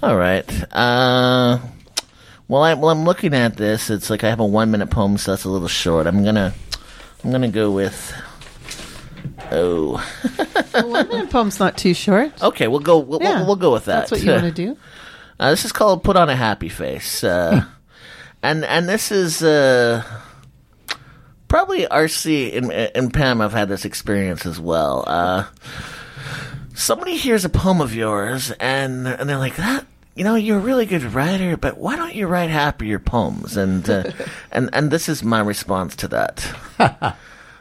all 0.03 0.17
right 0.17 0.73
uh 0.73 1.59
well, 2.47 2.63
I, 2.63 2.73
well, 2.73 2.89
I'm 2.89 3.05
looking 3.05 3.33
at 3.33 3.55
this. 3.55 3.89
It's 3.89 4.09
like 4.09 4.25
I 4.25 4.29
have 4.29 4.41
a 4.41 4.45
one 4.45 4.71
minute 4.71 4.89
poem, 4.89 5.17
so 5.17 5.31
that's 5.31 5.45
a 5.45 5.49
little 5.49 5.69
short. 5.69 6.05
I'm 6.05 6.21
gonna, 6.25 6.53
I'm 7.23 7.31
gonna 7.31 7.49
go 7.49 7.71
with. 7.71 8.13
Oh, 9.51 9.97
one 10.73 11.07
minute 11.10 11.29
poem's 11.29 11.60
not 11.60 11.77
too 11.77 11.93
short. 11.93 12.41
okay. 12.41 12.67
We'll 12.67 12.79
go. 12.79 12.99
We'll, 12.99 13.21
Yeah, 13.21 13.38
we'll, 13.38 13.47
we'll 13.47 13.55
go 13.57 13.71
with 13.73 13.86
that. 13.86 14.10
That's 14.10 14.12
what 14.12 14.23
you 14.23 14.31
want 14.31 14.43
to 14.43 14.51
do. 14.51 14.77
Uh, 15.39 15.49
this 15.49 15.65
is 15.65 15.71
called 15.71 16.03
"Put 16.03 16.15
on 16.15 16.29
a 16.29 16.36
Happy 16.36 16.69
Face," 16.69 17.23
uh, 17.23 17.65
and 18.43 18.63
and 18.63 18.88
this 18.88 19.12
is 19.12 19.41
uh, 19.41 20.03
probably 21.47 21.88
RC 21.88 22.55
and, 22.55 22.71
and 22.71 23.12
Pam 23.12 23.39
have 23.39 23.51
had 23.51 23.67
this 23.67 23.84
experience 23.84 24.45
as 24.45 24.60
well. 24.60 25.03
Uh, 25.07 25.45
somebody 26.75 27.17
hears 27.17 27.43
a 27.43 27.49
poem 27.49 27.81
of 27.81 27.95
yours, 27.95 28.51
and 28.60 29.07
and 29.07 29.27
they're 29.27 29.39
like, 29.39 29.55
"That 29.55 29.88
you 30.15 30.24
know, 30.24 30.36
you're 30.36 30.58
a 30.58 30.62
really 30.62 30.86
good 30.86 31.13
writer, 31.13 31.58
but 31.58 31.78
why 31.78 31.95
don't 31.95 32.15
you 32.15 32.28
write 32.28 32.50
happier 32.50 33.00
poems?" 33.00 33.58
And 33.58 33.89
uh, 33.89 34.12
and 34.52 34.69
and 34.74 34.91
this 34.91 35.08
is 35.10 35.24
my 35.24 35.39
response 35.39 35.95
to 35.97 36.08
that. 36.10 37.15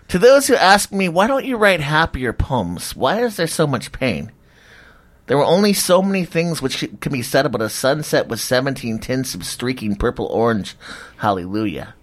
to 0.08 0.18
those 0.18 0.46
who 0.46 0.56
ask 0.56 0.92
me, 0.92 1.08
"Why 1.08 1.26
don't 1.26 1.44
you 1.44 1.56
write 1.56 1.80
happier 1.80 2.32
poems? 2.32 2.96
Why 2.96 3.22
is 3.22 3.36
there 3.36 3.46
so 3.46 3.66
much 3.66 3.92
pain?" 3.92 4.32
There 5.30 5.38
were 5.38 5.44
only 5.44 5.74
so 5.74 6.02
many 6.02 6.24
things 6.24 6.60
which 6.60 6.84
can 7.00 7.12
be 7.12 7.22
said 7.22 7.46
about 7.46 7.62
a 7.62 7.68
sunset 7.68 8.26
with 8.26 8.40
17 8.40 8.98
tints 8.98 9.32
of 9.32 9.46
streaking 9.46 9.94
purple 9.94 10.26
orange. 10.26 10.74
Hallelujah. 11.18 11.94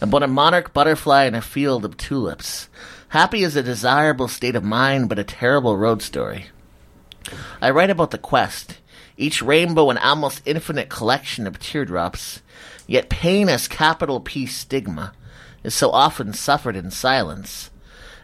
About 0.00 0.22
a 0.22 0.26
monarch 0.26 0.72
butterfly 0.72 1.24
in 1.24 1.34
a 1.34 1.42
field 1.42 1.84
of 1.84 1.98
tulips. 1.98 2.70
Happy 3.08 3.42
is 3.42 3.56
a 3.56 3.62
desirable 3.62 4.26
state 4.26 4.56
of 4.56 4.64
mind, 4.64 5.10
but 5.10 5.18
a 5.18 5.24
terrible 5.24 5.76
road 5.76 6.00
story. 6.00 6.46
I 7.60 7.68
write 7.68 7.90
about 7.90 8.10
the 8.10 8.16
quest, 8.16 8.78
each 9.16 9.42
rainbow 9.42 9.90
an 9.90 9.98
almost 9.98 10.42
infinite 10.44 10.88
collection 10.88 11.46
of 11.46 11.58
teardrops, 11.58 12.42
yet 12.86 13.08
pain 13.08 13.48
as 13.48 13.68
capital 13.68 14.20
P 14.20 14.46
stigma 14.46 15.12
is 15.62 15.74
so 15.74 15.90
often 15.90 16.32
suffered 16.32 16.76
in 16.76 16.90
silence. 16.90 17.70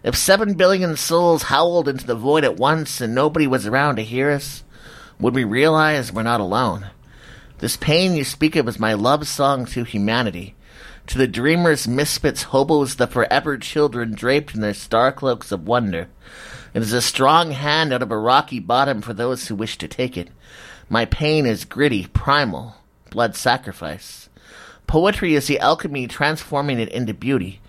If 0.02 0.16
seven 0.16 0.54
billion 0.54 0.96
souls 0.96 1.44
howled 1.44 1.88
into 1.88 2.06
the 2.06 2.14
void 2.14 2.44
at 2.44 2.56
once 2.56 3.00
and 3.00 3.14
nobody 3.14 3.46
was 3.46 3.66
around 3.66 3.96
to 3.96 4.02
hear 4.02 4.30
us, 4.30 4.64
would 5.18 5.34
we 5.34 5.44
realize 5.44 6.12
we're 6.12 6.22
not 6.22 6.40
alone? 6.40 6.90
This 7.58 7.76
pain 7.76 8.14
you 8.14 8.24
speak 8.24 8.54
of 8.54 8.68
is 8.68 8.78
my 8.78 8.94
love 8.94 9.26
song 9.26 9.66
to 9.66 9.82
humanity, 9.82 10.54
to 11.08 11.18
the 11.18 11.26
dreamers, 11.26 11.88
misfits, 11.88 12.44
hobos, 12.44 12.96
the 12.96 13.06
forever 13.06 13.58
children 13.58 14.14
draped 14.14 14.54
in 14.54 14.60
their 14.60 14.74
star 14.74 15.10
cloaks 15.10 15.50
of 15.50 15.66
wonder. 15.66 16.08
It 16.74 16.82
is 16.82 16.92
a 16.92 17.02
strong 17.02 17.50
hand 17.50 17.92
out 17.92 18.02
of 18.02 18.12
a 18.12 18.18
rocky 18.18 18.60
bottom 18.60 19.02
for 19.02 19.14
those 19.14 19.48
who 19.48 19.56
wish 19.56 19.78
to 19.78 19.88
take 19.88 20.16
it. 20.16 20.28
My 20.88 21.04
pain 21.04 21.46
is 21.46 21.64
gritty, 21.64 22.06
primal, 22.06 22.76
blood 23.10 23.36
sacrifice. 23.36 24.28
Poetry 24.86 25.34
is 25.34 25.46
the 25.46 25.58
alchemy 25.58 26.06
transforming 26.06 26.78
it 26.78 26.88
into 26.88 27.12
beauty. 27.12 27.60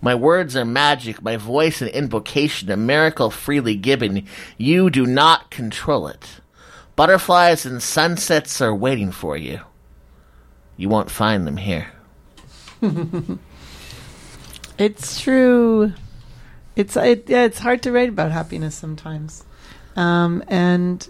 My 0.00 0.14
words 0.14 0.56
are 0.56 0.64
magic, 0.64 1.22
my 1.22 1.36
voice 1.36 1.80
an 1.80 1.88
invocation, 1.88 2.70
a 2.70 2.76
miracle 2.76 3.30
freely 3.30 3.76
given. 3.76 4.26
You 4.58 4.90
do 4.90 5.06
not 5.06 5.50
control 5.50 6.08
it. 6.08 6.40
Butterflies 6.96 7.64
and 7.64 7.82
sunsets 7.82 8.60
are 8.60 8.74
waiting 8.74 9.12
for 9.12 9.36
you. 9.36 9.60
You 10.76 10.88
won't 10.88 11.10
find 11.10 11.46
them 11.46 11.56
here. 11.56 11.92
It's 14.78 15.20
true. 15.20 15.92
It's 16.74 16.96
it, 16.96 17.28
yeah. 17.28 17.44
It's 17.44 17.60
hard 17.60 17.82
to 17.84 17.92
write 17.92 18.08
about 18.08 18.32
happiness 18.32 18.74
sometimes, 18.74 19.44
um, 19.94 20.42
and 20.48 21.08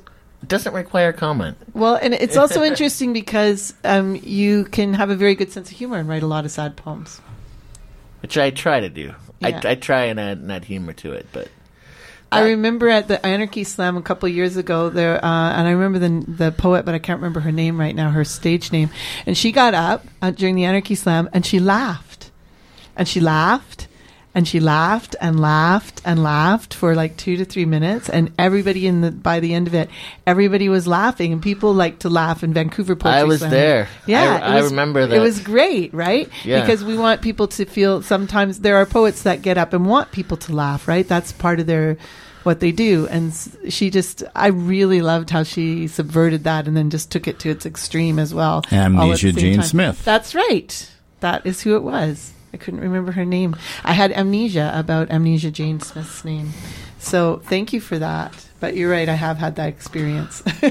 doesn't 0.48 0.74
require 0.74 1.12
comment. 1.12 1.56
well, 1.74 1.96
and 1.96 2.14
it's 2.14 2.36
also 2.36 2.62
interesting 2.70 3.12
because 3.12 3.74
um, 3.84 4.16
you 4.16 4.64
can 4.64 4.94
have 4.94 5.10
a 5.10 5.16
very 5.16 5.34
good 5.34 5.52
sense 5.52 5.70
of 5.70 5.76
humor 5.76 5.98
and 5.98 6.08
write 6.08 6.22
a 6.22 6.26
lot 6.26 6.44
of 6.44 6.50
sad 6.50 6.76
poems. 6.76 7.20
Which 8.22 8.38
I 8.38 8.50
try 8.50 8.80
to 8.80 8.88
do. 8.88 9.14
Yeah. 9.40 9.60
I, 9.64 9.70
I 9.70 9.74
try 9.74 10.04
and 10.04 10.18
add, 10.18 10.38
and 10.38 10.50
add 10.50 10.64
humor 10.64 10.94
to 10.94 11.12
it, 11.12 11.26
but 11.32 11.48
I 12.34 12.48
remember 12.48 12.88
at 12.88 13.06
the 13.06 13.24
Anarchy 13.24 13.64
Slam 13.64 13.96
a 13.96 14.02
couple 14.02 14.28
of 14.28 14.34
years 14.34 14.56
ago 14.56 14.90
there, 14.90 15.24
uh, 15.24 15.52
and 15.52 15.68
I 15.68 15.70
remember 15.70 15.98
the 15.98 16.24
the 16.46 16.52
poet, 16.52 16.84
but 16.84 16.94
I 16.94 16.98
can't 16.98 17.20
remember 17.20 17.40
her 17.40 17.52
name 17.52 17.78
right 17.78 17.94
now, 17.94 18.10
her 18.10 18.24
stage 18.24 18.72
name. 18.72 18.90
And 19.26 19.36
she 19.36 19.52
got 19.52 19.74
up 19.74 20.04
uh, 20.20 20.30
during 20.32 20.56
the 20.56 20.64
Anarchy 20.64 20.94
Slam 20.94 21.28
and 21.32 21.46
she 21.46 21.60
laughed, 21.60 22.30
and 22.96 23.06
she 23.06 23.20
laughed, 23.20 23.88
and 24.34 24.48
she 24.48 24.58
laughed 24.60 25.14
and 25.20 25.38
laughed 25.40 26.00
and 26.04 26.22
laughed 26.22 26.74
for 26.74 26.94
like 26.94 27.16
two 27.16 27.36
to 27.36 27.44
three 27.44 27.64
minutes, 27.64 28.08
and 28.08 28.32
everybody 28.38 28.86
in 28.86 29.00
the 29.00 29.10
by 29.10 29.40
the 29.40 29.54
end 29.54 29.66
of 29.68 29.74
it, 29.74 29.88
everybody 30.26 30.68
was 30.68 30.86
laughing, 30.86 31.32
and 31.32 31.40
people 31.42 31.72
like 31.72 32.00
to 32.00 32.08
laugh 32.10 32.42
in 32.42 32.52
Vancouver 32.52 32.96
Poetry 32.96 33.20
I 33.20 33.24
was 33.24 33.38
Slam. 33.38 33.50
there. 33.50 33.88
Yeah, 34.06 34.22
I- 34.32 34.36
it 34.36 34.42
I 34.58 34.60
was- 34.62 34.70
remember 34.72 35.06
that. 35.06 35.16
It 35.16 35.20
was 35.20 35.40
great, 35.40 35.94
right? 35.94 36.28
Yeah. 36.44 36.60
Because 36.60 36.82
we 36.84 36.98
want 36.98 37.20
people 37.22 37.46
to 37.48 37.64
feel. 37.64 38.02
Sometimes 38.02 38.60
there 38.60 38.76
are 38.76 38.86
poets 38.86 39.22
that 39.22 39.42
get 39.42 39.56
up 39.58 39.72
and 39.72 39.86
want 39.86 40.10
people 40.12 40.36
to 40.38 40.52
laugh, 40.52 40.88
right? 40.88 41.06
That's 41.06 41.32
part 41.32 41.60
of 41.60 41.66
their 41.66 41.96
what 42.42 42.60
they 42.60 42.72
do. 42.72 43.06
And 43.10 43.32
she 43.70 43.88
just, 43.88 44.22
I 44.36 44.48
really 44.48 45.00
loved 45.00 45.30
how 45.30 45.44
she 45.44 45.88
subverted 45.88 46.44
that 46.44 46.66
and 46.68 46.76
then 46.76 46.90
just 46.90 47.10
took 47.10 47.26
it 47.26 47.38
to 47.38 47.48
its 47.48 47.64
extreme 47.64 48.18
as 48.18 48.34
well. 48.34 48.56
all 48.56 48.62
at 48.64 48.70
the 48.70 48.76
Amnesia 48.76 49.28
same 49.32 49.36
Jane 49.36 49.56
time. 49.60 49.64
Smith. 49.66 50.04
That's 50.04 50.34
right. 50.34 50.90
That 51.20 51.46
is 51.46 51.62
who 51.62 51.74
it 51.76 51.82
was. 51.82 52.32
I 52.54 52.56
couldn't 52.56 52.80
remember 52.80 53.12
her 53.12 53.24
name. 53.24 53.56
I 53.84 53.92
had 53.92 54.12
amnesia 54.12 54.70
about 54.74 55.10
Amnesia 55.10 55.50
Jane 55.50 55.80
Smith's 55.80 56.24
name. 56.24 56.50
So 57.00 57.42
thank 57.44 57.72
you 57.72 57.80
for 57.80 57.98
that. 57.98 58.32
But 58.60 58.76
you're 58.76 58.90
right. 58.90 59.08
I 59.08 59.14
have 59.14 59.36
had 59.36 59.56
that 59.56 59.68
experience. 59.68 60.42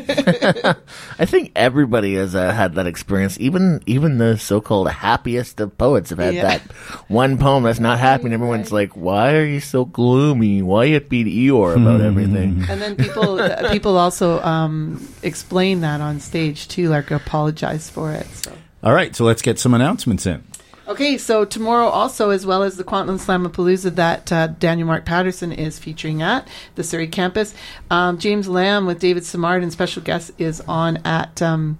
I 1.19 1.25
think 1.25 1.51
everybody 1.55 2.15
has 2.15 2.33
uh, 2.33 2.51
had 2.51 2.73
that 2.75 2.87
experience. 2.87 3.39
Even 3.39 3.81
even 3.85 4.17
the 4.17 4.37
so-called 4.37 4.89
happiest 4.89 5.59
of 5.59 5.77
poets 5.77 6.09
have 6.09 6.17
had 6.19 6.33
Yeah. 6.33 6.43
that 6.43 6.61
one 7.07 7.37
poem 7.37 7.63
that's 7.63 7.79
not 7.79 7.99
happy, 7.99 8.23
and 8.25 8.33
everyone's 8.33 8.71
like, 8.71 8.93
"Why 8.95 9.35
are 9.35 9.45
you 9.45 9.59
so 9.59 9.85
gloomy? 9.85 10.61
Why 10.63 10.85
you 10.85 11.01
beat 11.01 11.27
Eeyore 11.27 11.75
about 11.75 12.01
everything?" 12.01 12.65
And 12.69 12.81
then 12.81 12.95
people 12.95 13.39
uh, 13.39 13.71
people 13.71 13.97
also 13.97 14.41
um, 14.41 15.05
explain 15.21 15.81
that 15.81 16.01
on 16.01 16.19
stage 16.19 16.67
too, 16.67 16.89
like 16.89 17.11
apologize 17.11 17.89
for 17.91 18.11
it. 18.11 18.25
So. 18.27 18.53
All 18.83 18.93
right, 18.93 19.15
so 19.15 19.23
let's 19.23 19.41
get 19.43 19.59
some 19.59 19.73
announcements 19.75 20.25
in. 20.25 20.43
Okay, 20.85 21.17
so 21.17 21.45
tomorrow 21.45 21.87
also, 21.87 22.29
as 22.31 22.45
well 22.45 22.61
as 22.61 22.75
the 22.75 22.83
Kwantlen 22.83 23.17
Slamapalooza 23.17 23.95
that 23.95 24.31
uh, 24.33 24.47
Daniel 24.47 24.85
Mark 24.85 25.05
Patterson 25.05 25.53
is 25.53 25.79
featuring 25.79 26.21
at 26.21 26.45
the 26.75 26.83
Surrey 26.83 27.07
campus, 27.07 27.55
um, 27.89 28.17
James 28.17 28.49
Lamb 28.49 28.85
with 28.85 28.99
David 28.99 29.23
Samard 29.23 29.63
and 29.63 29.71
special 29.71 30.01
guest 30.01 30.31
is 30.37 30.59
on 30.67 30.97
at 31.05 31.41
um, 31.41 31.79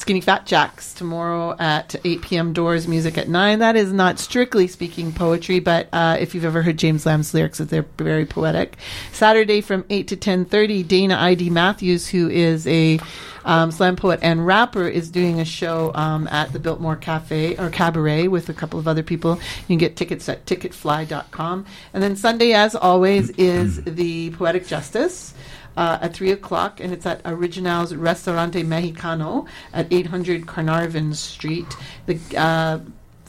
Skinny 0.00 0.22
Fat 0.22 0.46
Jacks 0.46 0.94
tomorrow 0.94 1.54
at 1.58 1.94
8 2.02 2.22
p.m. 2.22 2.52
Doors 2.54 2.88
Music 2.88 3.18
at 3.18 3.28
9. 3.28 3.58
That 3.58 3.76
is 3.76 3.92
not 3.92 4.18
strictly 4.18 4.66
speaking 4.66 5.12
poetry, 5.12 5.60
but 5.60 5.90
uh, 5.92 6.16
if 6.18 6.34
you've 6.34 6.46
ever 6.46 6.62
heard 6.62 6.78
James 6.78 7.04
Lamb's 7.04 7.34
lyrics, 7.34 7.58
they're 7.58 7.84
very 7.98 8.24
poetic. 8.24 8.78
Saturday 9.12 9.60
from 9.60 9.84
8 9.90 10.08
to 10.08 10.16
10.30, 10.16 10.88
Dana 10.88 11.16
I.D. 11.16 11.50
Matthews, 11.50 12.08
who 12.08 12.30
is 12.30 12.66
a 12.66 12.98
um, 13.44 13.70
slam 13.70 13.94
poet 13.94 14.20
and 14.22 14.46
rapper, 14.46 14.88
is 14.88 15.10
doing 15.10 15.38
a 15.38 15.44
show 15.44 15.92
um, 15.94 16.26
at 16.28 16.54
the 16.54 16.58
Biltmore 16.58 16.96
Cafe 16.96 17.58
or 17.58 17.68
Cabaret 17.68 18.28
with 18.28 18.48
a 18.48 18.54
couple 18.54 18.78
of 18.78 18.88
other 18.88 19.02
people. 19.02 19.32
You 19.34 19.66
can 19.66 19.76
get 19.76 19.96
tickets 19.96 20.30
at 20.30 20.46
ticketfly.com. 20.46 21.66
And 21.92 22.02
then 22.02 22.16
Sunday, 22.16 22.54
as 22.54 22.74
always, 22.74 23.28
is 23.30 23.84
the 23.84 24.30
Poetic 24.30 24.66
Justice 24.66 25.34
uh, 25.76 25.98
at 26.00 26.14
3 26.14 26.32
o'clock, 26.32 26.80
and 26.80 26.92
it's 26.92 27.06
at 27.06 27.20
Original's 27.24 27.94
Restaurante 27.94 28.62
Mexicano 28.64 29.46
at 29.72 29.92
800 29.92 30.46
Carnarvon 30.46 31.14
Street. 31.14 31.76
The, 32.06 32.18
uh, 32.36 32.80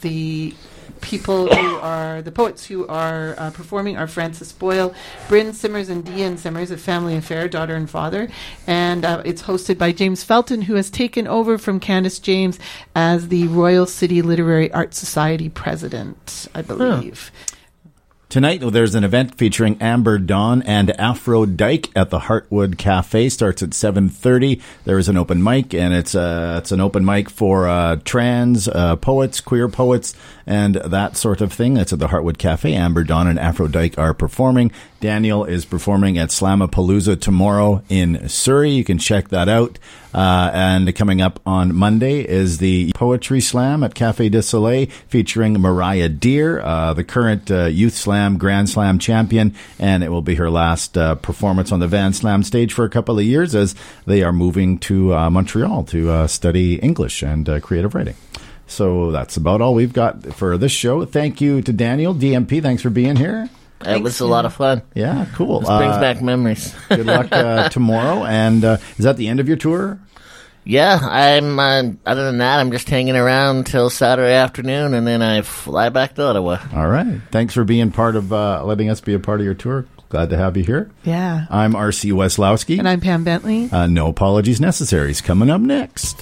the 0.01 0.54
people 1.01 1.54
who 1.54 1.75
are 1.77 2.21
the 2.21 2.32
poets 2.32 2.65
who 2.65 2.88
are 2.88 3.36
uh, 3.38 3.49
performing 3.51 3.97
are 3.97 4.08
Francis 4.08 4.51
Boyle, 4.51 4.93
Bryn 5.27 5.54
Simmers, 5.54 5.89
and 5.89 6.06
Dean 6.06 6.38
Simmers, 6.38 6.71
a 6.71 6.77
family 6.77 7.15
affair, 7.15 7.47
daughter 7.47 7.75
and 7.75 7.89
father. 7.89 8.30
And 8.67 9.04
uh, 9.04 9.21
it's 9.25 9.43
hosted 9.43 9.77
by 9.77 9.91
James 9.91 10.23
Felton, 10.23 10.63
who 10.63 10.75
has 10.75 10.89
taken 10.89 11.27
over 11.27 11.58
from 11.58 11.80
Candace 11.80 12.19
James 12.19 12.60
as 12.95 13.27
the 13.27 13.47
Royal 13.47 13.86
City 13.86 14.21
Literary 14.21 14.71
Art 14.71 14.93
Society 14.93 15.49
president, 15.49 16.47
I 16.56 16.62
believe. 16.62 17.32
Tonight, 18.31 18.61
there's 18.71 18.95
an 18.95 19.03
event 19.03 19.35
featuring 19.35 19.75
Amber 19.81 20.17
Dawn 20.17 20.61
and 20.61 20.97
Afro 20.97 21.45
Dyke 21.45 21.89
at 21.97 22.11
the 22.11 22.19
Heartwood 22.19 22.77
Cafe. 22.77 23.27
Starts 23.27 23.61
at 23.61 23.71
7.30. 23.71 24.61
There 24.85 24.97
is 24.97 25.09
an 25.09 25.17
open 25.17 25.43
mic, 25.43 25.73
and 25.73 25.93
it's, 25.93 26.15
uh, 26.15 26.55
it's 26.61 26.71
an 26.71 26.79
open 26.79 27.03
mic 27.03 27.29
for 27.29 27.67
uh, 27.67 27.97
trans 28.05 28.69
uh, 28.69 28.95
poets, 28.95 29.41
queer 29.41 29.67
poets, 29.67 30.15
and 30.45 30.75
that 30.75 31.17
sort 31.17 31.41
of 31.41 31.54
thing. 31.54 31.75
That's 31.75 31.93
at 31.93 31.99
the 31.99 32.08
Heartwood 32.08 32.38
Cafe. 32.38 32.73
Amber 32.73 33.04
Dawn 33.04 33.27
and 33.27 33.39
Afro 33.39 33.67
Dyke 33.67 33.97
are 33.97 34.13
performing. 34.13 34.71
Daniel 34.99 35.43
is 35.45 35.65
performing 35.65 36.17
at 36.17 36.30
Slamapalooza 36.30 37.19
tomorrow 37.19 37.84
in 37.89 38.30
Surrey. 38.30 38.71
You 38.71 38.84
can 38.84 38.99
check 38.99 39.30
that 39.30 39.49
out. 39.49 39.80
Uh, 40.13 40.51
and 40.54 40.93
coming 40.95 41.21
up 41.21 41.39
on 41.45 41.73
Monday 41.73 42.19
is 42.21 42.58
the 42.58 42.91
Poetry 42.93 43.41
Slam 43.41 43.84
at 43.84 43.95
Cafe 43.95 44.30
Deux 44.30 44.41
Soleils 44.41 44.91
featuring 45.08 45.54
Mariah 45.54 46.10
Deer, 46.10 46.60
uh, 46.60 46.93
the 46.93 47.04
current 47.04 47.49
uh, 47.49 47.65
Youth 47.65 47.95
Slam 47.95 48.38
Grand 48.38 48.69
Slam 48.69 48.99
champion. 48.99 49.56
And 49.80 50.04
it 50.04 50.10
will 50.10 50.21
be 50.21 50.36
her 50.36 50.49
last 50.49 50.97
uh, 50.97 51.15
performance 51.15 51.71
on 51.71 51.80
the 51.80 51.88
Van 51.88 52.13
Slam 52.13 52.43
stage 52.43 52.73
for 52.73 52.86
a 52.86 52.89
couple 52.89 53.17
of 53.17 53.25
years 53.25 53.56
as 53.56 53.73
they 54.06 54.21
are 54.21 54.34
moving 54.34 54.77
to 54.80 55.13
uh, 55.13 55.30
Montreal 55.30 55.84
to 55.86 56.12
uh, 56.12 56.27
study 56.27 56.75
English 56.75 57.23
and 57.23 57.62
creative 57.63 57.95
writing. 57.95 58.15
So 58.71 59.12
that's 59.12 59.36
about 59.36 59.62
all 59.62 59.73
we've 59.73 59.91
got 59.91 60.34
for 60.34 60.57
this 60.57 60.71
show. 60.71 61.03
Thank 61.03 61.41
you 61.41 61.62
to 61.62 61.73
Daniel, 61.73 62.15
DMP. 62.15 62.62
Thanks 62.62 62.81
for 62.81 62.89
being 62.89 63.17
here. 63.17 63.49
It 63.86 64.01
was 64.01 64.19
a 64.19 64.27
lot 64.27 64.45
of 64.45 64.53
fun. 64.53 64.81
Yeah, 64.93 65.25
cool. 65.34 65.60
This 65.60 65.69
brings 65.69 65.97
back 65.97 66.21
memories. 66.21 66.73
good 66.88 67.05
luck 67.05 67.27
uh, 67.31 67.67
tomorrow. 67.69 68.23
And 68.23 68.63
uh, 68.63 68.77
is 68.97 69.03
that 69.03 69.17
the 69.17 69.27
end 69.27 69.39
of 69.39 69.47
your 69.47 69.57
tour? 69.57 69.99
Yeah, 70.63 70.99
I'm. 71.01 71.60
Uh, 71.60 71.84
other 72.05 72.25
than 72.25 72.38
that, 72.38 72.60
I'm 72.60 72.71
just 72.71 72.88
hanging 72.88 73.15
around 73.15 73.65
till 73.65 73.89
Saturday 73.89 74.34
afternoon, 74.34 74.93
and 74.93 75.07
then 75.07 75.21
I 75.21 75.41
fly 75.41 75.89
back 75.89 76.13
to 76.15 76.23
Ottawa. 76.23 76.60
All 76.73 76.88
right. 76.88 77.19
Thanks 77.31 77.53
for 77.55 77.63
being 77.63 77.91
part 77.91 78.15
of 78.15 78.31
uh, 78.31 78.63
letting 78.63 78.89
us 78.89 79.01
be 79.01 79.15
a 79.15 79.19
part 79.19 79.39
of 79.39 79.45
your 79.45 79.55
tour. 79.55 79.86
Glad 80.10 80.29
to 80.29 80.38
have 80.38 80.55
you 80.57 80.63
here. 80.63 80.91
Yeah. 81.03 81.47
I'm 81.49 81.73
RC 81.73 82.12
Weslowski. 82.12 82.77
And 82.77 82.88
I'm 82.88 82.99
Pam 83.01 83.23
Bentley. 83.23 83.69
Uh, 83.71 83.88
no 83.88 84.07
apologies 84.07 84.62
necessary. 84.62 85.10
Is 85.10 85.21
coming 85.21 85.49
up 85.49 85.62
next. 85.62 86.21